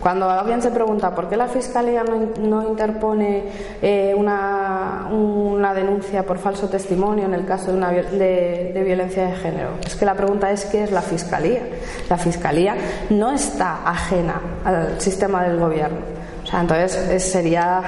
Cuando 0.00 0.30
alguien 0.30 0.62
se 0.62 0.70
pregunta 0.70 1.12
por 1.14 1.28
qué 1.28 1.36
la 1.36 1.48
Fiscalía 1.48 2.04
no, 2.04 2.68
interpone 2.68 3.44
eh, 3.82 4.14
una, 4.16 5.08
una, 5.10 5.74
denuncia 5.74 6.22
por 6.22 6.38
falso 6.38 6.68
testimonio 6.68 7.24
en 7.24 7.34
el 7.34 7.44
caso 7.44 7.72
de, 7.72 7.76
una, 7.76 7.90
de, 7.90 8.82
violencia 8.84 9.26
de 9.26 9.32
género, 9.34 9.70
es 9.84 9.96
que 9.96 10.04
la 10.04 10.14
pregunta 10.14 10.50
es 10.52 10.66
qué 10.66 10.84
es 10.84 10.92
la 10.92 11.02
Fiscalía. 11.02 11.62
La 12.08 12.16
Fiscalía 12.16 12.76
no 13.10 13.32
está 13.32 13.80
ajena 13.84 14.40
al 14.64 15.00
sistema 15.00 15.42
del 15.42 15.58
gobierno. 15.58 15.98
O 16.44 16.46
sea, 16.46 16.60
entonces 16.60 17.22
sería 17.24 17.82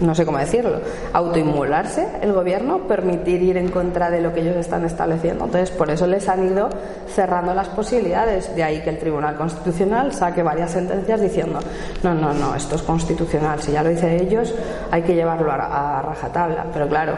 no 0.00 0.14
sé 0.14 0.26
cómo 0.26 0.38
decirlo, 0.38 0.80
autoinmularse 1.12 2.06
el 2.20 2.32
gobierno, 2.32 2.88
permitir 2.88 3.42
ir 3.42 3.56
en 3.56 3.68
contra 3.68 4.10
de 4.10 4.20
lo 4.20 4.32
que 4.32 4.40
ellos 4.40 4.56
están 4.56 4.84
estableciendo. 4.84 5.44
Entonces, 5.44 5.70
por 5.70 5.90
eso 5.90 6.06
les 6.06 6.28
han 6.28 6.44
ido 6.46 6.68
cerrando 7.14 7.54
las 7.54 7.68
posibilidades. 7.68 8.54
De 8.54 8.64
ahí 8.64 8.80
que 8.80 8.90
el 8.90 8.98
Tribunal 8.98 9.36
Constitucional 9.36 10.12
saque 10.12 10.42
varias 10.42 10.72
sentencias 10.72 11.20
diciendo, 11.20 11.60
no, 12.02 12.14
no, 12.14 12.32
no, 12.32 12.54
esto 12.54 12.76
es 12.76 12.82
constitucional. 12.82 13.60
Si 13.60 13.72
ya 13.72 13.82
lo 13.82 13.90
dicen 13.90 14.10
ellos, 14.20 14.54
hay 14.90 15.02
que 15.02 15.14
llevarlo 15.14 15.52
a, 15.52 16.02
rajatabla. 16.02 16.66
Pero 16.72 16.88
claro, 16.88 17.14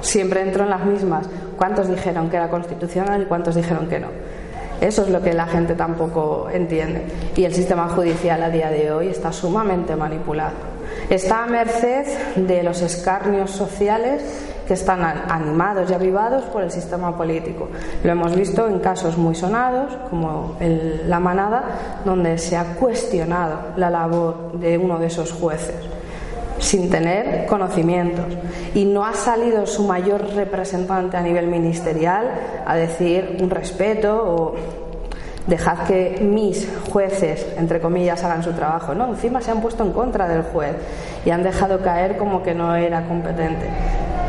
siempre 0.00 0.42
entro 0.42 0.64
en 0.64 0.70
las 0.70 0.84
mismas. 0.84 1.26
¿Cuántos 1.56 1.88
dijeron 1.88 2.30
que 2.30 2.36
era 2.36 2.48
constitucional 2.48 3.22
y 3.22 3.24
cuántos 3.26 3.54
dijeron 3.54 3.88
que 3.88 3.98
no? 3.98 4.08
Eso 4.80 5.02
es 5.02 5.08
lo 5.08 5.22
que 5.22 5.32
la 5.32 5.46
gente 5.46 5.74
tampoco 5.74 6.48
entiende. 6.52 7.06
Y 7.34 7.44
el 7.44 7.54
sistema 7.54 7.88
judicial 7.88 8.42
a 8.42 8.50
día 8.50 8.70
de 8.70 8.92
hoy 8.92 9.08
está 9.08 9.32
sumamente 9.32 9.96
manipulado. 9.96 10.75
Está 11.10 11.44
a 11.44 11.46
merced 11.46 12.06
de 12.36 12.62
los 12.62 12.82
escarnios 12.82 13.50
sociales 13.50 14.22
que 14.66 14.74
están 14.74 15.04
animados 15.04 15.90
y 15.90 15.94
avivados 15.94 16.44
por 16.44 16.62
el 16.62 16.70
sistema 16.70 17.16
político. 17.16 17.68
Lo 18.02 18.12
hemos 18.12 18.34
visto 18.34 18.66
en 18.66 18.80
casos 18.80 19.16
muy 19.16 19.34
sonados, 19.34 19.96
como 20.10 20.56
la 20.60 21.20
manada, 21.20 22.00
donde 22.04 22.36
se 22.38 22.56
ha 22.56 22.74
cuestionado 22.74 23.58
la 23.76 23.90
labor 23.90 24.58
de 24.58 24.76
uno 24.76 24.98
de 24.98 25.06
esos 25.06 25.32
jueces 25.32 25.76
sin 26.58 26.90
tener 26.90 27.46
conocimientos. 27.46 28.24
Y 28.74 28.86
no 28.86 29.04
ha 29.04 29.12
salido 29.12 29.66
su 29.66 29.84
mayor 29.84 30.34
representante 30.34 31.16
a 31.16 31.20
nivel 31.20 31.46
ministerial 31.48 32.30
a 32.66 32.76
decir 32.76 33.36
un 33.40 33.50
respeto 33.50 34.16
o 34.16 34.54
dejad 35.46 35.86
que 35.86 36.18
mis 36.20 36.68
jueces, 36.90 37.46
entre 37.56 37.80
comillas, 37.80 38.22
hagan 38.24 38.42
su 38.42 38.52
trabajo. 38.52 38.94
No, 38.94 39.08
encima 39.08 39.40
se 39.40 39.50
han 39.50 39.60
puesto 39.60 39.84
en 39.84 39.92
contra 39.92 40.28
del 40.28 40.42
juez 40.42 40.74
y 41.24 41.30
han 41.30 41.42
dejado 41.42 41.80
caer 41.80 42.16
como 42.16 42.42
que 42.42 42.54
no 42.54 42.74
era 42.74 43.06
competente. 43.06 43.66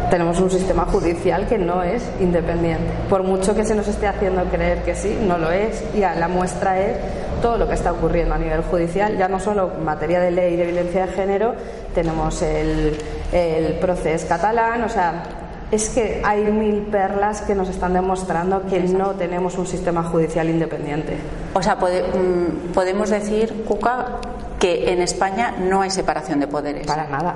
Tenemos 0.09 0.39
un 0.39 0.49
sistema 0.49 0.85
judicial 0.85 1.47
que 1.47 1.57
no 1.57 1.83
es 1.83 2.09
independiente. 2.21 2.93
Por 3.09 3.23
mucho 3.23 3.53
que 3.53 3.65
se 3.65 3.75
nos 3.75 3.87
esté 3.87 4.07
haciendo 4.07 4.43
creer 4.45 4.83
que 4.83 4.95
sí, 4.95 5.17
no 5.27 5.37
lo 5.37 5.51
es. 5.51 5.83
Y 5.93 5.99
la 5.99 6.27
muestra 6.29 6.79
es 6.79 6.97
todo 7.41 7.57
lo 7.57 7.67
que 7.67 7.73
está 7.73 7.91
ocurriendo 7.91 8.33
a 8.33 8.37
nivel 8.37 8.61
judicial, 8.63 9.17
ya 9.17 9.27
no 9.27 9.39
solo 9.39 9.71
en 9.77 9.85
materia 9.85 10.19
de 10.19 10.31
ley 10.31 10.55
de 10.55 10.65
violencia 10.65 11.05
de 11.05 11.13
género, 11.13 11.53
tenemos 11.93 12.41
el, 12.41 12.97
el 13.31 13.73
proceso 13.79 14.27
catalán, 14.27 14.83
o 14.83 14.89
sea, 14.89 15.23
es 15.71 15.89
que 15.89 16.21
hay 16.23 16.45
mil 16.45 16.83
perlas 16.83 17.41
que 17.41 17.53
nos 17.53 17.69
están 17.69 17.93
demostrando 17.93 18.65
que 18.67 18.79
no 18.79 19.11
tenemos 19.11 19.57
un 19.57 19.67
sistema 19.67 20.03
judicial 20.03 20.49
independiente. 20.49 21.17
O 21.53 21.61
sea, 21.61 21.75
mm, 21.75 22.73
podemos 22.73 23.09
decir, 23.09 23.65
Cuca, 23.67 24.19
que 24.59 24.91
en 24.91 25.01
España 25.01 25.55
no 25.59 25.81
hay 25.81 25.89
separación 25.89 26.39
de 26.39 26.47
poderes. 26.47 26.87
Para 26.87 27.07
nada. 27.07 27.35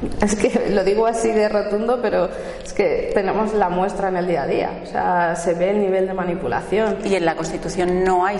Es 0.22 0.34
que 0.34 0.70
lo 0.70 0.84
digo 0.84 1.06
así 1.06 1.30
de 1.32 1.48
rotundo, 1.48 1.98
pero 2.00 2.28
es 2.62 2.72
que 2.72 3.10
tenemos 3.14 3.54
la 3.54 3.68
muestra 3.68 4.08
en 4.08 4.16
el 4.16 4.26
día 4.26 4.42
a 4.42 4.46
día. 4.46 4.70
O 4.82 4.86
sea, 4.86 5.36
se 5.36 5.54
ve 5.54 5.70
el 5.70 5.80
nivel 5.80 6.06
de 6.06 6.14
manipulación. 6.14 6.98
Y 7.04 7.14
en 7.14 7.24
la 7.24 7.34
Constitución 7.34 8.04
no 8.04 8.24
hay, 8.24 8.38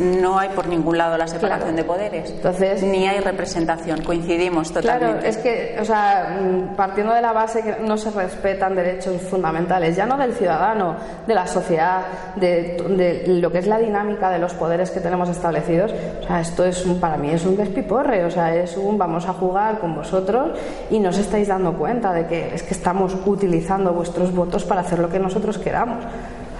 no 0.00 0.38
hay 0.38 0.50
por 0.50 0.66
ningún 0.66 0.98
lado 0.98 1.16
la 1.16 1.26
separación 1.26 1.76
de 1.76 1.84
poderes. 1.84 2.30
Entonces, 2.30 2.82
ni 2.82 3.06
hay 3.06 3.20
representación. 3.20 4.02
Coincidimos 4.02 4.72
totalmente. 4.72 5.20
Claro, 5.20 5.28
es 5.28 5.36
que, 5.38 5.76
o 5.80 5.84
sea, 5.84 6.38
mm, 6.40 6.76
partiendo 6.76 7.12
de 7.14 7.22
la 7.22 7.32
base 7.32 7.62
que 7.62 7.76
no 7.80 7.96
se 7.96 8.10
respetan 8.10 8.74
derechos 8.74 9.20
fundamentales, 9.22 9.96
ya 9.96 10.06
no 10.06 10.16
del 10.16 10.34
ciudadano, 10.34 10.96
de 11.26 11.34
la 11.34 11.46
sociedad, 11.46 12.02
de, 12.36 13.24
lo 13.26 13.50
que 13.50 13.58
es 13.58 13.66
la 13.66 13.78
dinámica 13.78 14.30
de 14.30 14.38
los 14.38 14.54
poderes 14.54 14.90
que 14.90 15.00
tenemos 15.00 15.28
establecidos. 15.28 15.92
O 16.22 16.26
sea, 16.26 16.40
esto 16.40 16.64
es 16.64 16.84
un, 16.84 17.00
para 17.00 17.16
mí 17.16 17.30
es 17.30 17.44
un 17.44 17.56
despiporre. 17.56 18.24
O 18.24 18.30
sea, 18.30 18.54
es 18.54 18.76
un 18.76 18.98
vamos 18.98 19.26
a 19.26 19.32
jugar 19.32 19.78
con 19.78 19.94
vosotros 19.94 20.58
y 20.90 20.98
no 20.98 21.10
os 21.10 21.18
estáis 21.18 21.48
dando 21.48 21.74
cuenta 21.74 22.12
de 22.12 22.26
que 22.26 22.54
es 22.54 22.62
que 22.62 22.74
estamos 22.74 23.16
utilizando 23.26 23.92
vuestros 23.92 24.34
votos 24.34 24.64
para 24.64 24.80
hacer 24.80 24.98
lo 24.98 25.08
que 25.08 25.18
nosotros 25.18 25.58
queramos. 25.58 26.04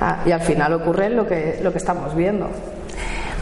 Ah, 0.01 0.19
y 0.25 0.33
al 0.33 0.41
final 0.41 0.73
ocurre 0.73 1.11
lo 1.11 1.27
que, 1.27 1.61
lo 1.63 1.73
que 1.73 1.79
estamos 1.79 2.15
viendo. 2.15 2.49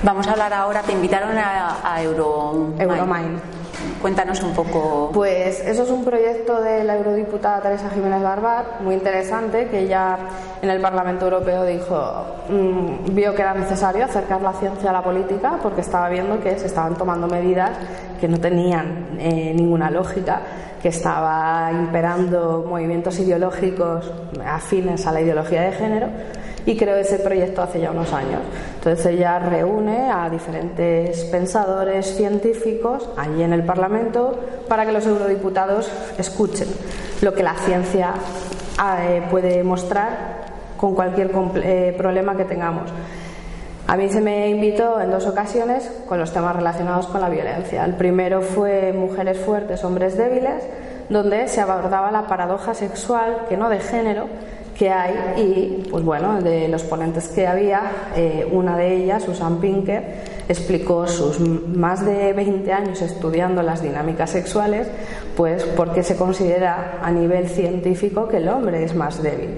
Vamos 0.02 0.26
a 0.28 0.32
hablar 0.32 0.52
ahora, 0.52 0.82
te 0.82 0.92
invitaron 0.92 1.36
a, 1.36 1.78
a 1.82 2.02
Euro... 2.02 2.74
Euromine. 2.78 3.57
Cuéntanos 4.00 4.40
un 4.42 4.52
poco. 4.52 5.10
Pues 5.12 5.60
eso 5.60 5.82
es 5.82 5.90
un 5.90 6.04
proyecto 6.04 6.60
de 6.60 6.84
la 6.84 6.96
eurodiputada 6.96 7.60
Teresa 7.60 7.90
Jiménez 7.90 8.22
Barbar, 8.22 8.80
muy 8.80 8.94
interesante, 8.94 9.66
que 9.68 9.80
ella 9.80 10.16
en 10.62 10.70
el 10.70 10.80
Parlamento 10.80 11.24
Europeo 11.24 11.64
dijo, 11.64 11.96
mm, 12.48 13.14
vio 13.14 13.34
que 13.34 13.42
era 13.42 13.54
necesario 13.54 14.04
acercar 14.04 14.40
la 14.40 14.52
ciencia 14.52 14.90
a 14.90 14.92
la 14.92 15.02
política 15.02 15.58
porque 15.62 15.80
estaba 15.80 16.08
viendo 16.08 16.40
que 16.40 16.58
se 16.58 16.66
estaban 16.66 16.96
tomando 16.96 17.26
medidas 17.26 17.70
que 18.20 18.28
no 18.28 18.38
tenían 18.38 19.18
eh, 19.18 19.52
ninguna 19.54 19.90
lógica, 19.90 20.42
que 20.80 20.88
estaba 20.88 21.70
imperando 21.72 22.64
movimientos 22.68 23.18
ideológicos 23.18 24.12
afines 24.46 25.06
a 25.06 25.12
la 25.12 25.20
ideología 25.20 25.62
de 25.62 25.72
género 25.72 26.08
y 26.68 26.76
creó 26.76 26.96
ese 26.96 27.18
proyecto 27.18 27.62
hace 27.62 27.80
ya 27.80 27.90
unos 27.90 28.12
años. 28.12 28.42
Entonces 28.74 29.06
ella 29.06 29.38
reúne 29.38 30.10
a 30.10 30.28
diferentes 30.28 31.24
pensadores 31.24 32.14
científicos 32.14 33.08
allí 33.16 33.42
en 33.42 33.54
el 33.54 33.64
Parlamento 33.64 34.38
para 34.68 34.84
que 34.84 34.92
los 34.92 35.06
eurodiputados 35.06 35.90
escuchen 36.18 36.68
lo 37.22 37.32
que 37.32 37.42
la 37.42 37.54
ciencia 37.54 38.12
eh, 39.00 39.22
puede 39.30 39.64
mostrar 39.64 40.10
con 40.76 40.94
cualquier 40.94 41.30
eh, 41.54 41.94
problema 41.96 42.36
que 42.36 42.44
tengamos. 42.44 42.90
A 43.86 43.96
mí 43.96 44.10
se 44.10 44.20
me 44.20 44.50
invitó 44.50 45.00
en 45.00 45.10
dos 45.10 45.26
ocasiones 45.26 45.90
con 46.06 46.18
los 46.18 46.34
temas 46.34 46.54
relacionados 46.54 47.06
con 47.06 47.22
la 47.22 47.30
violencia. 47.30 47.82
El 47.86 47.94
primero 47.94 48.42
fue 48.42 48.92
Mujeres 48.92 49.38
fuertes, 49.38 49.82
hombres 49.84 50.18
débiles, 50.18 50.68
donde 51.08 51.48
se 51.48 51.62
abordaba 51.62 52.10
la 52.10 52.26
paradoja 52.26 52.74
sexual, 52.74 53.46
que 53.48 53.56
no 53.56 53.70
de 53.70 53.80
género, 53.80 54.26
que 54.78 54.90
hay 54.90 55.14
y, 55.36 55.88
pues 55.90 56.04
bueno, 56.04 56.40
de 56.40 56.68
los 56.68 56.84
ponentes 56.84 57.28
que 57.28 57.48
había, 57.48 57.82
eh, 58.14 58.48
una 58.50 58.76
de 58.76 58.94
ellas, 58.94 59.24
Susan 59.24 59.58
Pinker, 59.58 60.38
explicó 60.48 61.06
sus 61.08 61.40
más 61.40 62.06
de 62.06 62.32
20 62.32 62.72
años 62.72 63.02
estudiando 63.02 63.62
las 63.62 63.82
dinámicas 63.82 64.30
sexuales, 64.30 64.86
pues 65.36 65.64
porque 65.64 66.04
se 66.04 66.16
considera 66.16 67.00
a 67.02 67.10
nivel 67.10 67.48
científico 67.48 68.28
que 68.28 68.36
el 68.36 68.48
hombre 68.48 68.84
es 68.84 68.94
más 68.94 69.20
débil. 69.20 69.56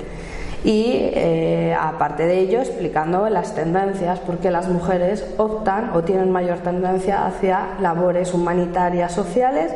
Y 0.64 1.10
eh, 1.14 1.74
aparte 1.78 2.26
de 2.26 2.38
ello 2.38 2.60
explicando 2.60 3.28
las 3.28 3.54
tendencias 3.54 4.18
porque 4.20 4.50
las 4.50 4.68
mujeres 4.68 5.24
optan 5.38 5.90
o 5.94 6.02
tienen 6.02 6.30
mayor 6.30 6.58
tendencia 6.58 7.26
hacia 7.26 7.76
labores 7.80 8.34
humanitarias 8.34 9.12
sociales 9.12 9.72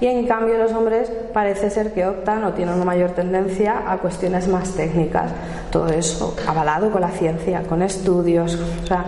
y 0.00 0.06
en 0.06 0.26
cambio 0.26 0.58
los 0.58 0.72
hombres 0.72 1.10
parece 1.32 1.70
ser 1.70 1.92
que 1.92 2.06
optan 2.06 2.44
o 2.44 2.52
tienen 2.52 2.74
una 2.74 2.84
mayor 2.84 3.10
tendencia 3.10 3.90
a 3.90 3.98
cuestiones 3.98 4.48
más 4.48 4.70
técnicas. 4.72 5.32
Todo 5.70 5.88
eso 5.88 6.36
avalado 6.46 6.90
con 6.90 7.00
la 7.00 7.10
ciencia, 7.10 7.62
con 7.62 7.82
estudios. 7.82 8.58
O 8.82 8.86
sea, 8.86 9.04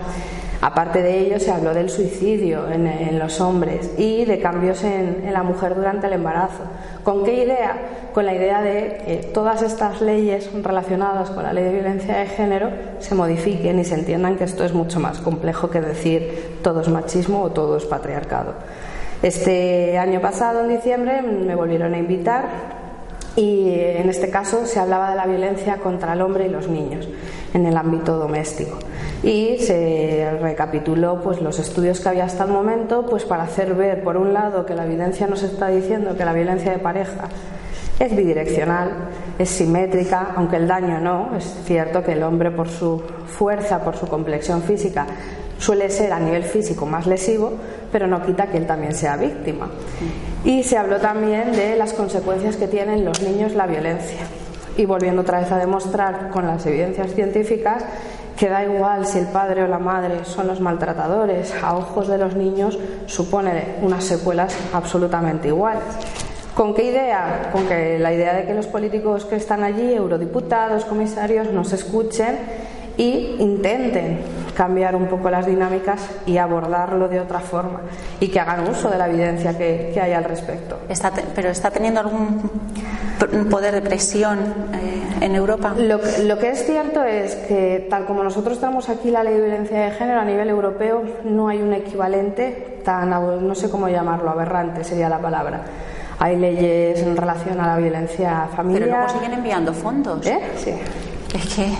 Aparte 0.60 1.02
de 1.02 1.18
ello, 1.20 1.38
se 1.38 1.50
habló 1.50 1.74
del 1.74 1.90
suicidio 1.90 2.68
en, 2.70 3.18
los 3.18 3.40
hombres 3.40 3.90
y 3.98 4.24
de 4.24 4.40
cambios 4.40 4.82
en, 4.84 5.32
la 5.32 5.42
mujer 5.42 5.74
durante 5.74 6.06
el 6.06 6.14
embarazo. 6.14 6.64
¿Con 7.04 7.24
qué 7.24 7.44
idea? 7.44 7.76
Con 8.14 8.24
la 8.24 8.34
idea 8.34 8.62
de 8.62 9.02
que 9.06 9.16
todas 9.32 9.62
estas 9.62 10.00
leyes 10.00 10.50
relacionadas 10.62 11.30
con 11.30 11.42
la 11.42 11.52
ley 11.52 11.64
de 11.64 11.72
violencia 11.72 12.16
de 12.16 12.26
género 12.26 12.70
se 12.98 13.14
modifiquen 13.14 13.78
y 13.78 13.84
se 13.84 13.94
entiendan 13.94 14.36
que 14.36 14.44
esto 14.44 14.64
es 14.64 14.72
mucho 14.72 14.98
más 14.98 15.18
complejo 15.18 15.68
que 15.68 15.80
decir 15.80 16.58
todo 16.62 16.80
es 16.80 16.88
machismo 16.88 17.42
o 17.42 17.50
todo 17.50 17.76
es 17.76 17.84
patriarcado. 17.84 18.54
Este 19.22 19.96
año 19.98 20.20
pasado, 20.20 20.60
en 20.60 20.68
diciembre, 20.68 21.22
me 21.22 21.54
volvieron 21.54 21.94
a 21.94 21.98
invitar 21.98 22.44
y 23.36 23.70
en 23.70 24.08
este 24.08 24.30
caso 24.30 24.66
se 24.66 24.80
hablaba 24.80 25.10
de 25.10 25.16
la 25.16 25.26
violencia 25.26 25.76
contra 25.76 26.14
el 26.14 26.22
hombre 26.22 26.46
y 26.46 26.48
los 26.48 26.68
niños 26.68 27.08
en 27.52 27.66
el 27.66 27.76
ámbito 27.76 28.16
doméstico. 28.18 28.78
Y 29.22 29.58
se 29.58 30.38
recapituló 30.40 31.20
pues 31.22 31.40
los 31.40 31.58
estudios 31.58 32.00
que 32.00 32.08
había 32.08 32.24
hasta 32.24 32.44
el 32.44 32.50
momento 32.50 33.06
pues 33.06 33.24
para 33.24 33.44
hacer 33.44 33.74
ver 33.74 34.02
por 34.02 34.16
un 34.16 34.32
lado 34.32 34.66
que 34.66 34.74
la 34.74 34.84
evidencia 34.84 35.26
nos 35.26 35.42
está 35.42 35.68
diciendo 35.68 36.16
que 36.16 36.24
la 36.24 36.32
violencia 36.32 36.72
de 36.72 36.78
pareja 36.78 37.28
es 37.98 38.14
bidireccional, 38.14 38.90
es 39.38 39.48
simétrica, 39.48 40.34
aunque 40.36 40.56
el 40.56 40.68
daño 40.68 41.00
no, 41.00 41.30
es 41.36 41.44
cierto 41.64 42.02
que 42.02 42.12
el 42.12 42.22
hombre 42.22 42.50
por 42.50 42.68
su 42.68 43.02
fuerza, 43.26 43.82
por 43.82 43.96
su 43.96 44.06
complexión 44.06 44.62
física, 44.62 45.06
suele 45.58 45.90
ser 45.90 46.12
a 46.12 46.20
nivel 46.20 46.44
físico 46.44 46.86
más 46.86 47.06
lesivo, 47.06 47.52
pero 47.90 48.06
no 48.06 48.22
quita 48.22 48.46
que 48.46 48.58
él 48.58 48.66
también 48.66 48.94
sea 48.94 49.16
víctima. 49.16 49.68
Y 50.44 50.62
se 50.62 50.76
habló 50.76 50.98
también 50.98 51.52
de 51.52 51.76
las 51.76 51.92
consecuencias 51.92 52.56
que 52.56 52.68
tienen 52.68 53.04
los 53.04 53.22
niños 53.22 53.54
la 53.54 53.66
violencia. 53.66 54.20
Y 54.76 54.84
volviendo 54.84 55.22
otra 55.22 55.40
vez 55.40 55.50
a 55.50 55.58
demostrar 55.58 56.28
con 56.30 56.46
las 56.46 56.64
evidencias 56.66 57.14
científicas 57.14 57.84
que 58.36 58.48
da 58.48 58.62
igual 58.64 59.06
si 59.06 59.18
el 59.18 59.26
padre 59.28 59.62
o 59.62 59.66
la 59.66 59.78
madre 59.78 60.24
son 60.24 60.46
los 60.46 60.60
maltratadores, 60.60 61.54
a 61.62 61.74
ojos 61.74 62.06
de 62.08 62.18
los 62.18 62.36
niños 62.36 62.78
supone 63.06 63.76
unas 63.80 64.04
secuelas 64.04 64.54
absolutamente 64.74 65.48
iguales. 65.48 65.82
¿Con 66.54 66.74
qué 66.74 66.84
idea? 66.84 67.50
Con 67.52 67.66
que 67.66 67.98
la 67.98 68.12
idea 68.12 68.34
de 68.34 68.44
que 68.46 68.54
los 68.54 68.66
políticos 68.66 69.24
que 69.24 69.36
están 69.36 69.62
allí, 69.62 69.92
eurodiputados, 69.92 70.84
comisarios, 70.84 71.50
nos 71.52 71.72
escuchen 71.72 72.38
y 72.96 73.36
intenten 73.38 74.20
cambiar 74.56 74.96
un 74.96 75.06
poco 75.06 75.30
las 75.30 75.46
dinámicas 75.46 76.00
y 76.24 76.38
abordarlo 76.38 77.08
de 77.08 77.20
otra 77.20 77.40
forma 77.40 77.82
y 78.20 78.28
que 78.28 78.40
hagan 78.40 78.68
uso 78.68 78.88
de 78.88 78.96
la 78.96 79.08
evidencia 79.08 79.56
que, 79.56 79.98
hay 80.00 80.12
al 80.12 80.24
respecto. 80.24 80.78
Está 80.88 81.12
¿Pero 81.34 81.50
está 81.50 81.70
teniendo 81.70 82.00
algún 82.00 82.50
poder 83.50 83.74
de 83.74 83.82
presión 83.82 84.38
eh, 84.38 85.24
en 85.24 85.34
Europa? 85.34 85.74
Lo, 85.76 86.00
lo, 86.24 86.38
que 86.38 86.50
es 86.50 86.64
cierto 86.64 87.04
es 87.04 87.34
que, 87.34 87.86
tal 87.90 88.06
como 88.06 88.24
nosotros 88.24 88.58
tenemos 88.58 88.88
aquí 88.88 89.10
la 89.10 89.22
ley 89.22 89.34
de 89.34 89.42
violencia 89.42 89.78
de 89.78 89.90
género 89.90 90.20
a 90.20 90.24
nivel 90.24 90.48
europeo, 90.48 91.02
no 91.24 91.48
hay 91.48 91.60
un 91.60 91.74
equivalente 91.74 92.80
tan, 92.84 93.10
no 93.10 93.54
sé 93.54 93.68
cómo 93.68 93.88
llamarlo, 93.88 94.30
aberrante 94.30 94.84
sería 94.84 95.08
la 95.08 95.18
palabra. 95.18 95.62
Hay 96.18 96.36
leyes 96.36 97.02
en 97.02 97.14
relación 97.14 97.60
a 97.60 97.66
la 97.66 97.76
violencia 97.76 98.48
familiar. 98.56 98.84
Pero 98.84 98.96
luego 98.96 99.12
siguen 99.12 99.32
enviando 99.34 99.74
fondos. 99.74 100.26
¿Eh? 100.26 100.40
Sí. 100.56 100.72
Es 101.34 101.54
que 101.54 101.72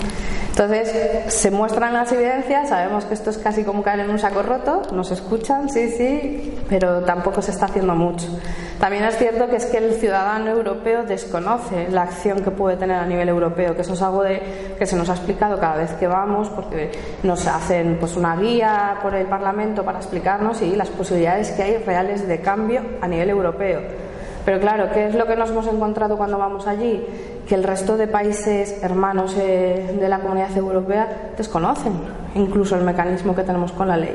entonces, 0.56 1.34
se 1.34 1.50
muestran 1.50 1.92
las 1.92 2.10
evidencias, 2.12 2.70
sabemos 2.70 3.04
que 3.04 3.12
esto 3.12 3.28
es 3.28 3.36
casi 3.36 3.62
como 3.62 3.82
caer 3.82 4.00
en 4.00 4.08
un 4.08 4.18
saco 4.18 4.42
roto, 4.42 4.80
nos 4.90 5.10
escuchan, 5.10 5.68
sí, 5.68 5.90
sí, 5.90 6.58
pero 6.66 7.02
tampoco 7.02 7.42
se 7.42 7.50
está 7.50 7.66
haciendo 7.66 7.94
mucho. 7.94 8.26
También 8.80 9.04
es 9.04 9.18
cierto 9.18 9.48
que 9.48 9.56
es 9.56 9.66
que 9.66 9.76
el 9.76 9.92
ciudadano 9.96 10.50
europeo 10.50 11.04
desconoce 11.04 11.90
la 11.90 12.04
acción 12.04 12.42
que 12.42 12.50
puede 12.50 12.78
tener 12.78 12.96
a 12.96 13.04
nivel 13.04 13.28
europeo, 13.28 13.74
que 13.74 13.82
eso 13.82 13.92
es 13.92 14.00
algo 14.00 14.22
de, 14.22 14.74
que 14.78 14.86
se 14.86 14.96
nos 14.96 15.10
ha 15.10 15.12
explicado 15.12 15.60
cada 15.60 15.76
vez 15.76 15.92
que 15.92 16.06
vamos, 16.06 16.48
porque 16.48 16.90
nos 17.22 17.46
hacen 17.46 17.98
pues 18.00 18.16
una 18.16 18.34
guía 18.36 18.98
por 19.02 19.14
el 19.14 19.26
Parlamento 19.26 19.84
para 19.84 19.98
explicarnos 19.98 20.62
y 20.62 20.74
las 20.74 20.88
posibilidades 20.88 21.50
que 21.50 21.64
hay 21.64 21.76
reales 21.84 22.26
de 22.26 22.40
cambio 22.40 22.80
a 23.02 23.06
nivel 23.06 23.28
europeo. 23.28 24.05
Pero 24.46 24.60
claro, 24.60 24.88
¿qué 24.94 25.08
es 25.08 25.14
lo 25.14 25.26
que 25.26 25.36
nos 25.36 25.50
hemos 25.50 25.66
encontrado 25.66 26.16
cuando 26.16 26.38
vamos 26.38 26.66
allí? 26.66 27.04
que 27.46 27.54
el 27.54 27.64
resto 27.64 27.96
de 27.96 28.08
países 28.08 28.82
hermanos 28.82 29.36
eh, 29.38 29.96
de 29.98 30.08
la 30.08 30.18
comunidad 30.18 30.54
europea 30.56 31.32
desconocen 31.36 31.92
incluso 32.34 32.76
el 32.76 32.82
mecanismo 32.82 33.34
que 33.34 33.44
tenemos 33.44 33.72
con 33.72 33.88
la 33.88 33.96
ley. 33.96 34.14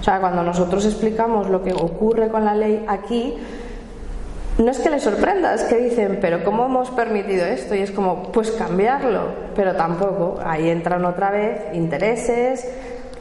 O 0.00 0.02
sea, 0.02 0.20
cuando 0.20 0.42
nosotros 0.42 0.84
explicamos 0.84 1.48
lo 1.48 1.62
que 1.62 1.72
ocurre 1.72 2.28
con 2.28 2.44
la 2.44 2.54
ley 2.54 2.84
aquí, 2.88 3.34
no 4.58 4.70
es 4.70 4.78
que 4.78 4.90
les 4.90 5.02
sorprenda, 5.02 5.54
es 5.54 5.62
que 5.64 5.76
dicen, 5.76 6.18
pero 6.20 6.44
¿cómo 6.44 6.66
hemos 6.66 6.90
permitido 6.90 7.46
esto? 7.46 7.74
Y 7.74 7.80
es 7.80 7.90
como, 7.90 8.24
pues 8.24 8.50
cambiarlo, 8.50 9.28
pero 9.54 9.74
tampoco. 9.74 10.38
Ahí 10.44 10.68
entran 10.68 11.04
otra 11.04 11.30
vez 11.30 11.62
intereses, 11.72 12.68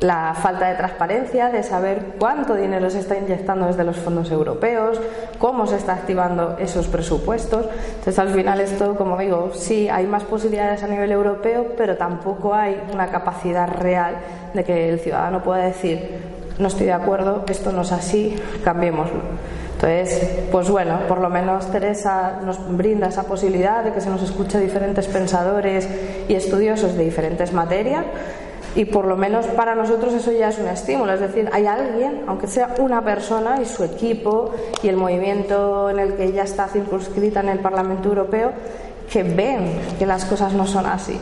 la 0.03 0.33
falta 0.33 0.67
de 0.67 0.75
transparencia, 0.75 1.49
de 1.49 1.63
saber 1.63 2.15
cuánto 2.19 2.55
dinero 2.55 2.89
se 2.89 2.99
está 2.99 3.17
inyectando 3.17 3.67
desde 3.67 3.85
los 3.85 3.95
fondos 3.95 4.29
europeos, 4.31 4.99
cómo 5.39 5.65
se 5.65 5.77
está 5.77 5.93
activando 5.93 6.57
esos 6.59 6.87
presupuestos. 6.87 7.67
Entonces, 7.87 8.19
al 8.19 8.29
final, 8.29 8.59
esto, 8.59 8.95
como 8.97 9.17
digo, 9.17 9.51
sí 9.53 9.87
hay 9.87 10.05
más 10.05 10.23
posibilidades 10.25 10.83
a 10.83 10.87
nivel 10.87 11.09
europeo, 11.13 11.67
pero 11.77 11.95
tampoco 11.95 12.53
hay 12.53 12.83
una 12.93 13.07
capacidad 13.07 13.65
real 13.69 14.15
de 14.53 14.65
que 14.65 14.89
el 14.89 14.99
ciudadano 14.99 15.41
pueda 15.41 15.63
decir, 15.63 16.19
no 16.59 16.67
estoy 16.67 16.87
de 16.87 16.93
acuerdo, 16.93 17.45
esto 17.47 17.71
no 17.71 17.83
es 17.83 17.93
así, 17.93 18.35
cambiémoslo. 18.61 19.21
Entonces, 19.75 20.47
pues 20.51 20.69
bueno, 20.69 20.99
por 21.07 21.19
lo 21.19 21.29
menos 21.29 21.71
Teresa 21.71 22.39
nos 22.43 22.59
brinda 22.75 23.07
esa 23.07 23.23
posibilidad 23.23 23.85
de 23.85 23.93
que 23.93 24.01
se 24.01 24.09
nos 24.09 24.21
escuche 24.21 24.59
diferentes 24.59 25.07
pensadores 25.07 25.87
y 26.27 26.35
estudiosos 26.35 26.97
de 26.97 27.05
diferentes 27.05 27.53
materias 27.53 28.03
y 28.75 28.85
por 28.85 29.05
lo 29.05 29.15
menos 29.15 29.45
para 29.47 29.75
nosotros 29.75 30.13
eso 30.13 30.31
ya 30.31 30.49
es 30.49 30.57
un 30.57 30.67
estímulo, 30.67 31.13
es 31.13 31.19
decir, 31.19 31.49
hay 31.51 31.65
alguien, 31.65 32.23
aunque 32.27 32.47
sea 32.47 32.73
una 32.79 33.03
persona 33.03 33.61
y 33.61 33.65
su 33.65 33.83
equipo 33.83 34.51
y 34.81 34.87
el 34.87 34.97
movimiento 34.97 35.89
en 35.89 35.99
el 35.99 36.15
que 36.15 36.25
ella 36.25 36.43
está 36.43 36.67
circunscrita 36.67 37.41
en 37.41 37.49
el 37.49 37.59
Parlamento 37.59 38.09
Europeo, 38.09 38.51
que 39.11 39.23
ven 39.23 39.79
que 39.99 40.05
las 40.05 40.25
cosas 40.25 40.53
no 40.53 40.65
son 40.65 40.85
así. 40.85 41.19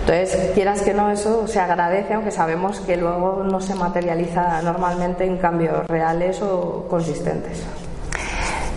Entonces, 0.00 0.52
quieras 0.54 0.82
que 0.82 0.94
no, 0.94 1.10
eso 1.10 1.48
se 1.48 1.58
agradece, 1.58 2.14
aunque 2.14 2.30
sabemos 2.30 2.78
que 2.78 2.96
luego 2.96 3.42
no 3.42 3.60
se 3.60 3.74
materializa 3.74 4.62
normalmente 4.62 5.24
en 5.24 5.36
cambios 5.38 5.84
reales 5.88 6.40
o 6.42 6.86
consistentes. 6.88 7.64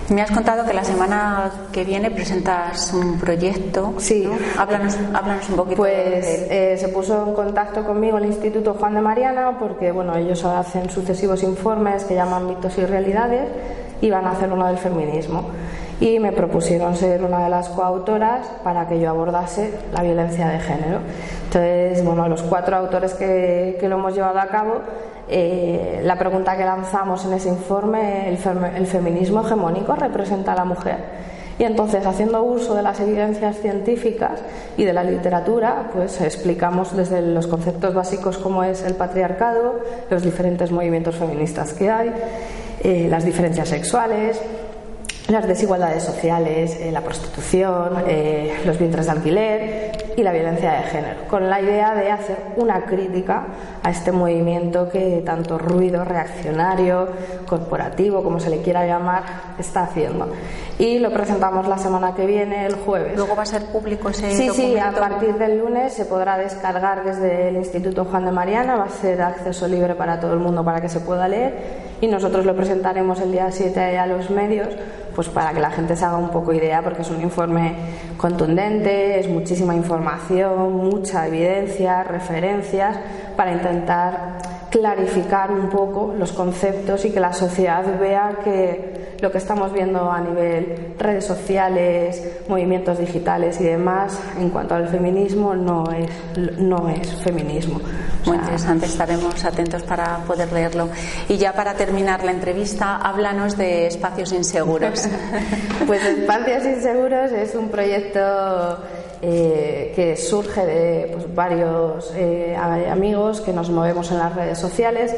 Me 0.09 0.23
has 0.23 0.31
contado 0.31 0.65
que 0.65 0.73
la 0.73 0.83
semana 0.83 1.51
que 1.71 1.83
viene 1.83 2.09
presentas 2.09 2.93
un 2.93 3.19
proyecto. 3.19 3.93
Sí. 3.97 4.27
Háblanos, 4.57 4.97
un 5.49 5.55
poquito. 5.55 5.77
Pues 5.77 6.47
eh, 6.49 6.75
se 6.79 6.87
puso 6.87 7.27
en 7.27 7.35
contacto 7.35 7.85
conmigo 7.85 8.17
el 8.17 8.25
Instituto 8.25 8.73
Juan 8.73 8.95
de 8.95 9.01
Mariana 9.01 9.57
porque 9.59 9.91
bueno 9.91 10.15
ellos 10.15 10.43
hacen 10.45 10.89
sucesivos 10.89 11.43
informes 11.43 12.05
que 12.05 12.15
llaman 12.15 12.47
mitos 12.47 12.75
y 12.79 12.85
realidades 12.85 13.49
iban 14.01 14.25
a 14.25 14.31
hacer 14.31 14.51
uno 14.51 14.65
del 14.65 14.77
feminismo 14.77 15.49
y 15.99 16.17
me 16.19 16.31
propusieron 16.31 16.95
ser 16.95 17.23
una 17.23 17.43
de 17.43 17.49
las 17.49 17.69
coautoras 17.69 18.47
para 18.63 18.87
que 18.87 18.99
yo 18.99 19.09
abordase 19.09 19.73
la 19.93 20.01
violencia 20.01 20.47
de 20.47 20.59
género. 20.59 20.99
Entonces, 21.45 22.03
bueno, 22.03 22.27
los 22.27 22.41
cuatro 22.43 22.77
autores 22.77 23.13
que, 23.13 23.77
que 23.79 23.89
lo 23.89 23.97
hemos 23.97 24.15
llevado 24.15 24.39
a 24.39 24.47
cabo, 24.47 24.81
eh, 25.29 26.01
la 26.03 26.17
pregunta 26.17 26.57
que 26.57 26.65
lanzamos 26.65 27.23
en 27.25 27.33
ese 27.33 27.49
informe, 27.49 28.29
el, 28.29 28.37
el 28.75 28.87
feminismo 28.87 29.45
hegemónico 29.45 29.95
representa 29.95 30.53
a 30.53 30.55
la 30.55 30.65
mujer. 30.65 30.97
Y 31.59 31.65
entonces, 31.65 32.05
haciendo 32.05 32.41
uso 32.41 32.73
de 32.73 32.81
las 32.81 32.99
evidencias 32.99 33.57
científicas 33.57 34.39
y 34.77 34.85
de 34.85 34.93
la 34.93 35.03
literatura, 35.03 35.89
pues 35.93 36.19
explicamos 36.21 36.95
desde 36.95 37.21
los 37.21 37.47
conceptos 37.47 37.93
básicos 37.93 38.37
como 38.37 38.63
es 38.63 38.81
el 38.83 38.95
patriarcado, 38.95 39.81
los 40.09 40.23
diferentes 40.23 40.71
movimientos 40.71 41.15
feministas 41.15 41.73
que 41.73 41.89
hay, 41.89 42.13
eh, 42.81 43.07
las 43.09 43.25
diferencias 43.25 43.67
sexuales, 43.67 44.41
las 45.27 45.47
desigualdades 45.47 46.03
sociales, 46.03 46.77
eh, 46.79 46.91
la 46.91 47.01
prostitución, 47.01 47.93
los 48.65 48.79
vientres 48.79 49.05
de 49.05 49.11
alquiler 49.11 50.08
y 50.19 50.23
la 50.23 50.33
violencia 50.33 50.71
de 50.73 50.83
género, 50.83 51.21
con 51.29 51.49
la 51.49 51.61
idea 51.61 51.95
de 51.95 52.11
hacer 52.11 52.37
una 52.57 52.81
crítica 52.85 53.45
a 53.81 53.89
este 53.89 54.11
movimiento 54.11 54.89
que 54.89 55.23
tanto 55.25 55.57
ruido 55.57 56.03
reaccionario, 56.03 57.07
corporativo, 57.47 58.21
como 58.21 58.39
se 58.39 58.49
le 58.49 58.61
quiera 58.61 58.85
llamar, 58.85 59.23
está 59.57 59.83
haciendo. 59.83 60.27
Y 60.77 60.99
lo 60.99 61.11
presentamos 61.11 61.67
la 61.67 61.77
semana 61.77 62.15
que 62.15 62.25
viene, 62.25 62.65
el 62.65 62.75
jueves. 62.75 63.15
¿Luego 63.15 63.35
va 63.35 63.43
a 63.43 63.45
ser 63.45 63.63
público 63.65 64.09
ese 64.09 64.31
Sí, 64.31 64.47
documento? 64.47 64.73
sí, 64.73 64.79
a 64.79 64.91
partir 64.91 65.35
del 65.35 65.57
lunes 65.59 65.93
se 65.93 66.05
podrá 66.05 66.37
descargar 66.37 67.03
desde 67.03 67.47
el 67.49 67.55
Instituto 67.55 68.03
Juan 68.05 68.25
de 68.25 68.31
Mariana, 68.31 68.75
va 68.75 68.85
a 68.85 68.89
ser 68.89 69.21
acceso 69.21 69.67
libre 69.67 69.95
para 69.95 70.19
todo 70.19 70.33
el 70.33 70.39
mundo 70.39 70.63
para 70.65 70.81
que 70.81 70.89
se 70.89 70.99
pueda 70.99 71.27
leer 71.27 71.89
y 72.01 72.07
nosotros 72.07 72.45
lo 72.45 72.55
presentaremos 72.55 73.19
el 73.21 73.31
día 73.31 73.51
7 73.51 73.97
a 73.97 74.05
los 74.05 74.29
medios 74.29 74.67
pues 75.19 75.27
para 75.27 75.51
que 75.51 75.59
la 75.59 75.69
gente 75.69 75.97
se 75.97 76.05
haga 76.05 76.15
un 76.15 76.29
poco 76.29 76.53
idea 76.53 76.81
porque 76.81 77.01
es 77.01 77.09
un 77.09 77.21
informe 77.21 77.75
contundente, 78.15 79.19
es 79.19 79.27
muchísima 79.27 79.75
información, 79.75 80.77
mucha 80.77 81.27
evidencia, 81.27 82.03
referencias 82.03 82.95
para 83.35 83.51
intentar 83.51 84.37
clarificar 84.69 85.51
un 85.51 85.69
poco 85.69 86.13
los 86.17 86.31
conceptos 86.31 87.05
y 87.05 87.11
que 87.11 87.19
la 87.19 87.33
sociedad 87.33 87.83
vea 87.99 88.39
que 88.43 89.17
lo 89.21 89.31
que 89.31 89.37
estamos 89.37 89.73
viendo 89.73 90.09
a 90.09 90.21
nivel 90.21 90.93
redes 90.97 91.25
sociales, 91.25 92.41
movimientos 92.47 92.99
digitales 92.99 93.59
y 93.59 93.65
demás 93.65 94.19
en 94.37 94.49
cuanto 94.49 94.75
al 94.75 94.87
feminismo 94.87 95.55
no 95.55 95.83
es, 95.91 96.09
no 96.57 96.89
es 96.89 97.15
feminismo. 97.15 97.81
Muy 98.25 98.37
interesante, 98.37 98.85
estaremos 98.85 99.43
atentos 99.45 99.83
para 99.83 100.17
poder 100.19 100.51
leerlo. 100.51 100.89
Y 101.27 101.37
ya 101.37 101.53
para 101.53 101.73
terminar 101.73 102.23
la 102.23 102.31
entrevista, 102.31 102.97
háblanos 102.97 103.57
de 103.57 103.87
Espacios 103.87 104.31
Inseguros. 104.33 105.07
pues 105.87 106.05
Espacios 106.05 106.65
Inseguros 106.65 107.31
es 107.31 107.55
un 107.55 107.69
proyecto 107.69 108.77
eh, 109.21 109.91
que 109.95 110.15
surge 110.15 110.65
de 110.65 111.09
pues, 111.11 111.35
varios 111.35 112.13
eh, 112.15 112.55
amigos 112.55 113.41
que 113.41 113.53
nos 113.53 113.69
movemos 113.69 114.11
en 114.11 114.19
las 114.19 114.35
redes 114.35 114.57
sociales 114.57 115.15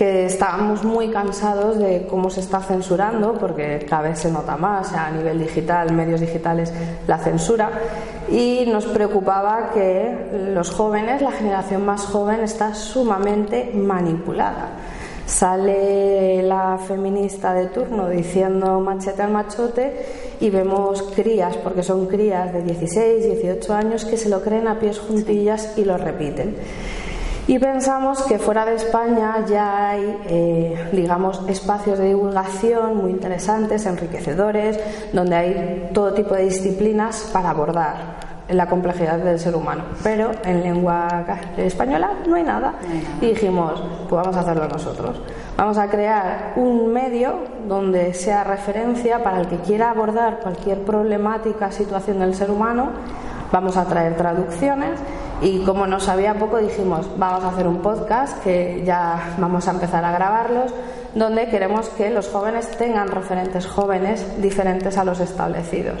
que 0.00 0.24
estábamos 0.24 0.82
muy 0.82 1.10
cansados 1.10 1.76
de 1.76 2.06
cómo 2.08 2.30
se 2.30 2.40
está 2.40 2.60
censurando, 2.60 3.34
porque 3.34 3.84
cada 3.86 4.08
vez 4.08 4.20
se 4.20 4.30
nota 4.30 4.56
más 4.56 4.94
a 4.94 5.10
nivel 5.10 5.38
digital, 5.38 5.92
medios 5.92 6.20
digitales, 6.20 6.72
la 7.06 7.18
censura, 7.18 7.68
y 8.30 8.64
nos 8.66 8.86
preocupaba 8.86 9.72
que 9.74 10.54
los 10.54 10.70
jóvenes, 10.70 11.20
la 11.20 11.32
generación 11.32 11.84
más 11.84 12.06
joven, 12.06 12.40
está 12.40 12.72
sumamente 12.72 13.72
manipulada. 13.74 14.70
Sale 15.30 16.42
la 16.42 16.76
feminista 16.76 17.54
de 17.54 17.66
turno 17.66 18.08
diciendo 18.08 18.80
machete 18.80 19.22
al 19.22 19.30
machote 19.30 20.36
y 20.40 20.50
vemos 20.50 21.02
crías, 21.14 21.56
porque 21.56 21.84
son 21.84 22.08
crías 22.08 22.52
de 22.52 22.62
16, 22.62 23.38
18 23.40 23.72
años, 23.72 24.04
que 24.04 24.16
se 24.16 24.28
lo 24.28 24.42
creen 24.42 24.66
a 24.66 24.80
pies 24.80 24.98
juntillas 24.98 25.78
y 25.78 25.84
lo 25.84 25.96
repiten. 25.96 26.56
Y 27.46 27.60
pensamos 27.60 28.22
que 28.22 28.40
fuera 28.40 28.66
de 28.66 28.74
España 28.74 29.46
ya 29.48 29.90
hay, 29.90 30.18
eh, 30.28 30.88
digamos, 30.92 31.40
espacios 31.48 32.00
de 32.00 32.06
divulgación 32.06 32.96
muy 32.96 33.12
interesantes, 33.12 33.86
enriquecedores, 33.86 34.80
donde 35.12 35.36
hay 35.36 35.90
todo 35.94 36.12
tipo 36.12 36.34
de 36.34 36.46
disciplinas 36.46 37.30
para 37.32 37.50
abordar 37.50 38.29
la 38.50 38.66
complejidad 38.66 39.18
del 39.18 39.38
ser 39.38 39.54
humano. 39.54 39.84
Pero 40.02 40.32
en 40.44 40.62
lengua 40.62 41.24
española 41.56 42.10
no 42.26 42.36
hay 42.36 42.42
nada. 42.42 42.74
Y 43.20 43.26
dijimos, 43.28 43.82
pues 44.08 44.22
vamos 44.22 44.36
a 44.36 44.40
hacerlo 44.40 44.68
nosotros. 44.68 45.20
Vamos 45.56 45.78
a 45.78 45.88
crear 45.88 46.52
un 46.56 46.92
medio 46.92 47.34
donde 47.68 48.14
sea 48.14 48.44
referencia 48.44 49.22
para 49.22 49.40
el 49.40 49.46
que 49.46 49.56
quiera 49.58 49.90
abordar 49.90 50.40
cualquier 50.40 50.82
problemática, 50.82 51.70
situación 51.70 52.20
del 52.20 52.34
ser 52.34 52.50
humano. 52.50 52.90
Vamos 53.52 53.76
a 53.76 53.84
traer 53.84 54.16
traducciones 54.16 55.00
y 55.42 55.64
como 55.64 55.86
no 55.86 56.00
sabía 56.00 56.34
poco 56.34 56.58
dijimos, 56.58 57.08
vamos 57.16 57.42
a 57.44 57.48
hacer 57.48 57.66
un 57.66 57.78
podcast 57.78 58.42
que 58.42 58.82
ya 58.84 59.34
vamos 59.38 59.66
a 59.68 59.72
empezar 59.72 60.04
a 60.04 60.12
grabarlos, 60.12 60.72
donde 61.14 61.48
queremos 61.48 61.88
que 61.90 62.10
los 62.10 62.28
jóvenes 62.28 62.70
tengan 62.76 63.08
referentes 63.08 63.66
jóvenes 63.66 64.40
diferentes 64.40 64.98
a 64.98 65.04
los 65.04 65.18
establecidos, 65.18 65.96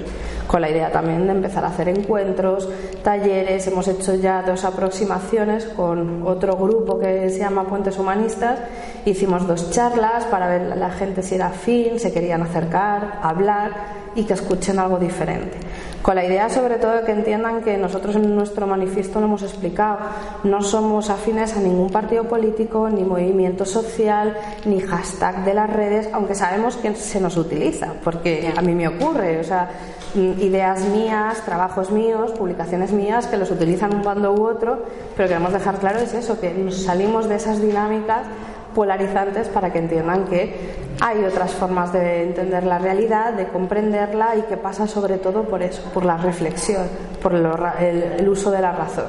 con 0.50 0.62
la 0.62 0.68
idea 0.68 0.90
también 0.90 1.28
de 1.28 1.32
empezar 1.32 1.64
a 1.64 1.68
hacer 1.68 1.88
encuentros, 1.88 2.68
talleres, 3.04 3.68
hemos 3.68 3.86
hecho 3.86 4.16
ya 4.16 4.42
dos 4.42 4.64
aproximaciones 4.64 5.64
con 5.64 6.26
otro 6.26 6.56
grupo 6.56 6.98
que 6.98 7.30
se 7.30 7.38
llama 7.38 7.68
Puentes 7.68 7.96
Humanistas, 8.00 8.58
hicimos 9.04 9.46
dos 9.46 9.70
charlas 9.70 10.24
para 10.24 10.48
ver 10.48 10.76
la 10.76 10.90
gente 10.90 11.22
si 11.22 11.36
era 11.36 11.46
afín, 11.46 12.00
se 12.00 12.12
querían 12.12 12.42
acercar, 12.42 13.20
hablar 13.22 14.00
y 14.16 14.24
que 14.24 14.32
escuchen 14.32 14.80
algo 14.80 14.98
diferente. 14.98 15.56
Con 16.02 16.16
la 16.16 16.24
idea 16.24 16.48
sobre 16.48 16.78
todo 16.78 16.96
de 16.96 17.04
que 17.04 17.12
entiendan 17.12 17.62
que 17.62 17.76
nosotros 17.76 18.16
en 18.16 18.34
nuestro 18.34 18.66
manifiesto 18.66 19.20
lo 19.20 19.26
hemos 19.26 19.42
explicado, 19.42 19.98
no 20.42 20.62
somos 20.62 21.10
afines 21.10 21.56
a 21.56 21.60
ningún 21.60 21.90
partido 21.90 22.24
político, 22.24 22.88
ni 22.88 23.04
movimiento 23.04 23.64
social, 23.64 24.36
ni 24.64 24.80
hashtag 24.80 25.44
de 25.44 25.54
las 25.54 25.70
redes, 25.70 26.08
aunque 26.12 26.34
sabemos 26.34 26.76
que 26.76 26.92
se 26.96 27.20
nos 27.20 27.36
utiliza, 27.36 27.92
porque 28.02 28.52
a 28.56 28.60
mí 28.62 28.74
me 28.74 28.88
ocurre, 28.88 29.38
o 29.38 29.44
sea, 29.44 29.68
ideas 30.14 30.80
mías, 30.86 31.42
trabajos 31.44 31.90
míos, 31.90 32.32
publicaciones 32.32 32.92
mías 32.92 33.26
que 33.26 33.36
los 33.36 33.50
utilizan 33.50 33.94
un 33.94 34.02
bando 34.02 34.32
u 34.32 34.46
otro, 34.46 34.84
pero 35.16 35.28
queremos 35.28 35.52
dejar 35.52 35.76
claro 35.76 35.98
es 35.98 36.14
eso, 36.14 36.40
que 36.40 36.52
nos 36.52 36.82
salimos 36.82 37.28
de 37.28 37.36
esas 37.36 37.60
dinámicas 37.60 38.26
polarizantes 38.74 39.48
para 39.48 39.72
que 39.72 39.78
entiendan 39.78 40.24
que 40.24 40.54
hay 41.00 41.24
otras 41.24 41.52
formas 41.52 41.92
de 41.92 42.24
entender 42.24 42.64
la 42.64 42.78
realidad, 42.78 43.32
de 43.32 43.48
comprenderla 43.48 44.36
y 44.36 44.42
que 44.42 44.56
pasa 44.56 44.86
sobre 44.86 45.18
todo 45.18 45.44
por 45.44 45.62
eso, 45.62 45.82
por 45.94 46.04
la 46.04 46.16
reflexión, 46.16 46.86
por 47.22 47.34
el, 47.34 48.28
uso 48.28 48.50
de 48.50 48.60
la 48.60 48.72
razón. 48.72 49.06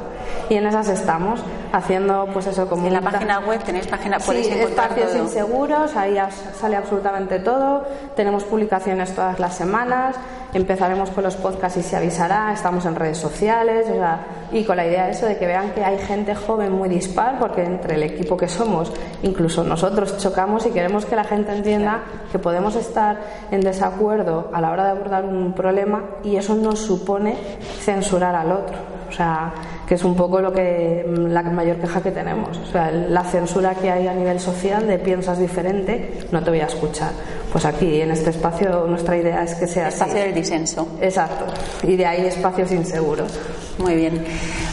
Y 0.49 0.55
en 0.55 0.65
esas 0.65 0.87
estamos, 0.89 1.43
haciendo 1.71 2.27
pues 2.33 2.47
eso 2.47 2.67
como... 2.67 2.87
En 2.87 2.93
la 2.93 3.01
página 3.01 3.39
web 3.39 3.61
tenéis 3.63 3.87
página, 3.87 4.19
podéis 4.19 4.47
sí, 4.47 4.53
encontrar 4.53 4.91
espacios 4.91 5.11
todo. 5.11 5.23
inseguros, 5.23 5.95
ahí 5.95 6.17
sale 6.59 6.75
absolutamente 6.75 7.39
todo, 7.39 7.83
tenemos 8.15 8.43
publicaciones 8.43 9.13
todas 9.15 9.39
las 9.39 9.55
semanas, 9.55 10.15
empezaremos 10.53 11.09
con 11.11 11.23
los 11.23 11.35
podcasts 11.35 11.77
y 11.77 11.83
se 11.83 11.95
avisará, 11.95 12.51
estamos 12.53 12.85
en 12.85 12.95
redes 12.95 13.17
sociales, 13.17 13.87
o 13.89 13.93
sea, 13.93 14.25
y 14.51 14.63
con 14.63 14.77
la 14.77 14.85
idea 14.85 15.05
de 15.05 15.11
eso, 15.11 15.25
de 15.25 15.37
que 15.37 15.47
vean 15.47 15.71
que 15.71 15.83
hay 15.83 15.97
gente 15.99 16.35
joven 16.35 16.73
muy 16.73 16.89
dispar, 16.89 17.39
porque 17.39 17.63
entre 17.63 17.95
el 17.95 18.03
equipo 18.03 18.35
que 18.35 18.47
somos, 18.47 18.91
incluso 19.23 19.63
nosotros 19.63 20.17
chocamos 20.17 20.65
y 20.65 20.71
queremos 20.71 21.05
que 21.05 21.15
la 21.15 21.23
gente 21.23 21.53
entienda 21.53 22.01
que 22.31 22.39
podemos 22.39 22.75
estar 22.75 23.19
en 23.51 23.61
desacuerdo 23.61 24.49
a 24.53 24.61
la 24.61 24.71
hora 24.71 24.85
de 24.85 24.91
abordar 24.91 25.25
un 25.25 25.53
problema 25.53 26.03
y 26.23 26.35
eso 26.35 26.55
no 26.55 26.75
supone 26.75 27.37
censurar 27.81 28.35
al 28.35 28.51
otro. 28.51 28.90
O 29.11 29.13
sea, 29.13 29.53
que 29.85 29.95
es 29.95 30.03
un 30.05 30.15
poco 30.15 30.39
lo 30.39 30.53
que 30.53 31.05
la 31.05 31.43
mayor 31.43 31.75
queja 31.77 32.01
que 32.01 32.11
tenemos. 32.11 32.57
O 32.57 32.65
sea, 32.65 32.89
la 32.91 33.25
censura 33.25 33.75
que 33.75 33.91
hay 33.91 34.07
a 34.07 34.13
nivel 34.13 34.39
social 34.39 34.87
de 34.87 34.97
piensas 34.99 35.37
diferente, 35.37 36.21
no 36.31 36.41
te 36.41 36.49
voy 36.49 36.61
a 36.61 36.67
escuchar. 36.67 37.11
Pues 37.51 37.65
aquí, 37.65 37.99
en 37.99 38.11
este 38.11 38.29
espacio, 38.29 38.85
nuestra 38.87 39.17
idea 39.17 39.43
es 39.43 39.55
que 39.55 39.67
sea 39.67 39.89
Espacio 39.89 40.15
así. 40.15 40.23
del 40.23 40.33
disenso. 40.33 40.87
Exacto. 41.01 41.45
Y 41.83 41.97
de 41.97 42.05
ahí 42.05 42.25
espacios 42.25 42.71
inseguros. 42.71 43.37
Muy 43.77 43.95
bien. 43.95 44.23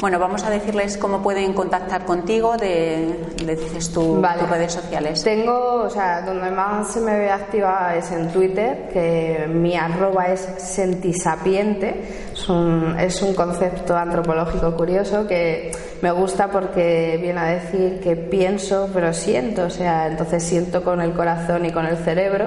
Bueno, 0.00 0.18
vamos 0.18 0.44
a 0.44 0.50
decirles 0.50 0.96
cómo 0.96 1.22
pueden 1.22 1.52
contactar 1.54 2.04
contigo, 2.04 2.56
de, 2.56 3.16
dices 3.38 3.92
tu, 3.92 4.20
Vale. 4.20 4.40
tus 4.40 4.50
redes 4.50 4.72
sociales. 4.72 5.24
Tengo, 5.24 5.82
o 5.82 5.90
sea, 5.90 6.22
donde 6.22 6.50
más 6.50 6.92
se 6.92 7.00
me 7.00 7.18
ve 7.18 7.30
activa 7.30 7.94
es 7.96 8.11
en 8.12 8.28
Twitter, 8.30 8.88
que 8.92 9.46
mi 9.48 9.76
arroba 9.76 10.28
es 10.28 10.48
sentisapiente. 10.58 12.28
Es 12.32 12.48
un, 12.48 12.96
es 12.98 13.22
un 13.22 13.34
concepto 13.34 13.96
antropológico 13.96 14.76
curioso 14.76 15.26
que 15.26 15.72
me 16.02 16.12
gusta 16.12 16.48
porque 16.48 17.18
viene 17.20 17.40
a 17.40 17.46
decir 17.46 18.00
que 18.00 18.14
pienso 18.14 18.88
pero 18.94 19.12
siento, 19.12 19.64
o 19.64 19.70
sea, 19.70 20.06
entonces 20.06 20.42
siento 20.44 20.84
con 20.84 21.00
el 21.00 21.12
corazón 21.12 21.64
y 21.66 21.72
con 21.72 21.87
el 21.87 21.96
cerebro. 21.96 22.46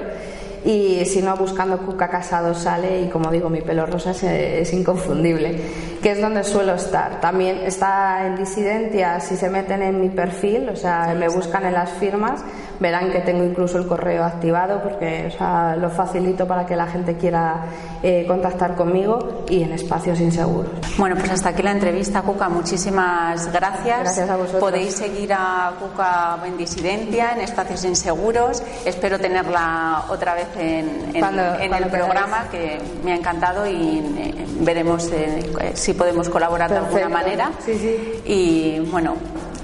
Y 0.64 1.04
si 1.06 1.20
no, 1.22 1.36
buscando 1.36 1.76
Cuca 1.78 2.08
Casado 2.08 2.54
sale 2.54 3.02
y 3.02 3.08
como 3.08 3.32
digo, 3.32 3.50
mi 3.50 3.62
pelo 3.62 3.84
rosa 3.84 4.12
es, 4.12 4.22
es 4.22 4.72
inconfundible. 4.72 5.60
Que 6.02 6.10
es 6.10 6.20
donde 6.20 6.42
suelo 6.42 6.74
estar. 6.74 7.20
También 7.20 7.58
está 7.58 8.26
en 8.26 8.36
disidencia, 8.36 9.20
si 9.20 9.36
se 9.36 9.48
meten 9.48 9.82
en 9.82 10.00
mi 10.00 10.08
perfil, 10.08 10.68
o 10.68 10.76
sea, 10.76 11.14
me 11.16 11.28
buscan 11.28 11.64
en 11.64 11.74
las 11.74 11.90
firmas, 11.90 12.44
verán 12.82 13.10
que 13.12 13.20
tengo 13.20 13.44
incluso 13.44 13.78
el 13.78 13.86
correo 13.86 14.24
activado 14.24 14.82
porque 14.82 15.28
o 15.28 15.38
sea, 15.38 15.76
lo 15.76 15.88
facilito 15.88 16.46
para 16.46 16.66
que 16.66 16.74
la 16.74 16.86
gente 16.86 17.16
quiera 17.16 17.64
eh, 18.02 18.24
contactar 18.26 18.74
conmigo 18.74 19.44
y 19.48 19.62
en 19.62 19.72
espacios 19.72 20.20
inseguros. 20.20 20.72
Bueno, 20.98 21.14
pues 21.16 21.30
hasta 21.30 21.50
aquí 21.50 21.62
la 21.62 21.70
entrevista, 21.70 22.22
Cuca. 22.22 22.48
Muchísimas 22.48 23.50
gracias. 23.52 24.00
Gracias 24.00 24.28
a 24.28 24.36
vosotros. 24.36 24.60
Podéis 24.60 24.94
seguir 24.96 25.32
a 25.32 25.72
Cuca 25.78 26.38
en 26.44 26.58
disidencia, 26.58 27.32
en 27.32 27.42
espacios 27.42 27.84
inseguros. 27.84 28.62
Espero 28.84 29.18
tenerla 29.18 30.04
otra 30.10 30.34
vez 30.34 30.48
en, 30.58 31.14
el 31.14 31.86
programa, 31.86 32.48
que 32.50 32.80
me 33.04 33.12
ha 33.12 33.16
encantado 33.16 33.66
y 33.66 33.98
eh, 34.18 34.46
veremos 34.60 35.08
eh, 35.12 35.72
si 35.74 35.94
podemos 35.94 36.28
colaborar 36.28 36.70
de 36.70 36.78
alguna 36.78 37.08
manera. 37.08 37.52
Sí, 37.64 37.78
sí. 37.78 38.22
Y 38.24 38.80
bueno, 38.90 39.14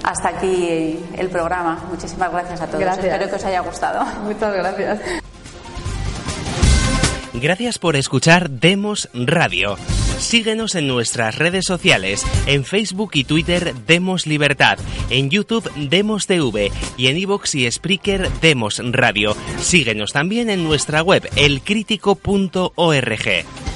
hasta 0.03 0.29
aquí 0.29 0.99
el 1.17 1.29
programa. 1.29 1.85
Muchísimas 1.89 2.31
gracias 2.31 2.61
a 2.61 2.67
todos. 2.67 2.81
Espero 2.81 3.29
que 3.29 3.35
os 3.35 3.45
haya 3.45 3.61
gustado. 3.61 4.05
Muchas 4.23 4.53
gracias. 4.53 4.99
Gracias 7.33 7.77
por 7.77 7.95
escuchar 7.95 8.49
Demos 8.49 9.09
Radio. 9.13 9.77
Síguenos 10.17 10.75
en 10.75 10.87
nuestras 10.87 11.37
redes 11.37 11.65
sociales, 11.65 12.25
en 12.45 12.65
Facebook 12.65 13.11
y 13.13 13.23
Twitter 13.23 13.73
Demos 13.87 14.27
Libertad, 14.27 14.77
en 15.09 15.29
YouTube 15.29 15.71
Demos 15.75 16.27
TV 16.27 16.71
y 16.97 17.07
en 17.07 17.17
iVoox 17.17 17.55
y 17.55 17.71
Spreaker 17.71 18.29
Demos 18.41 18.81
Radio. 18.83 19.35
Síguenos 19.59 20.11
también 20.11 20.49
en 20.49 20.65
nuestra 20.65 21.01
web 21.01 21.29
elcrítico.org. 21.37 23.68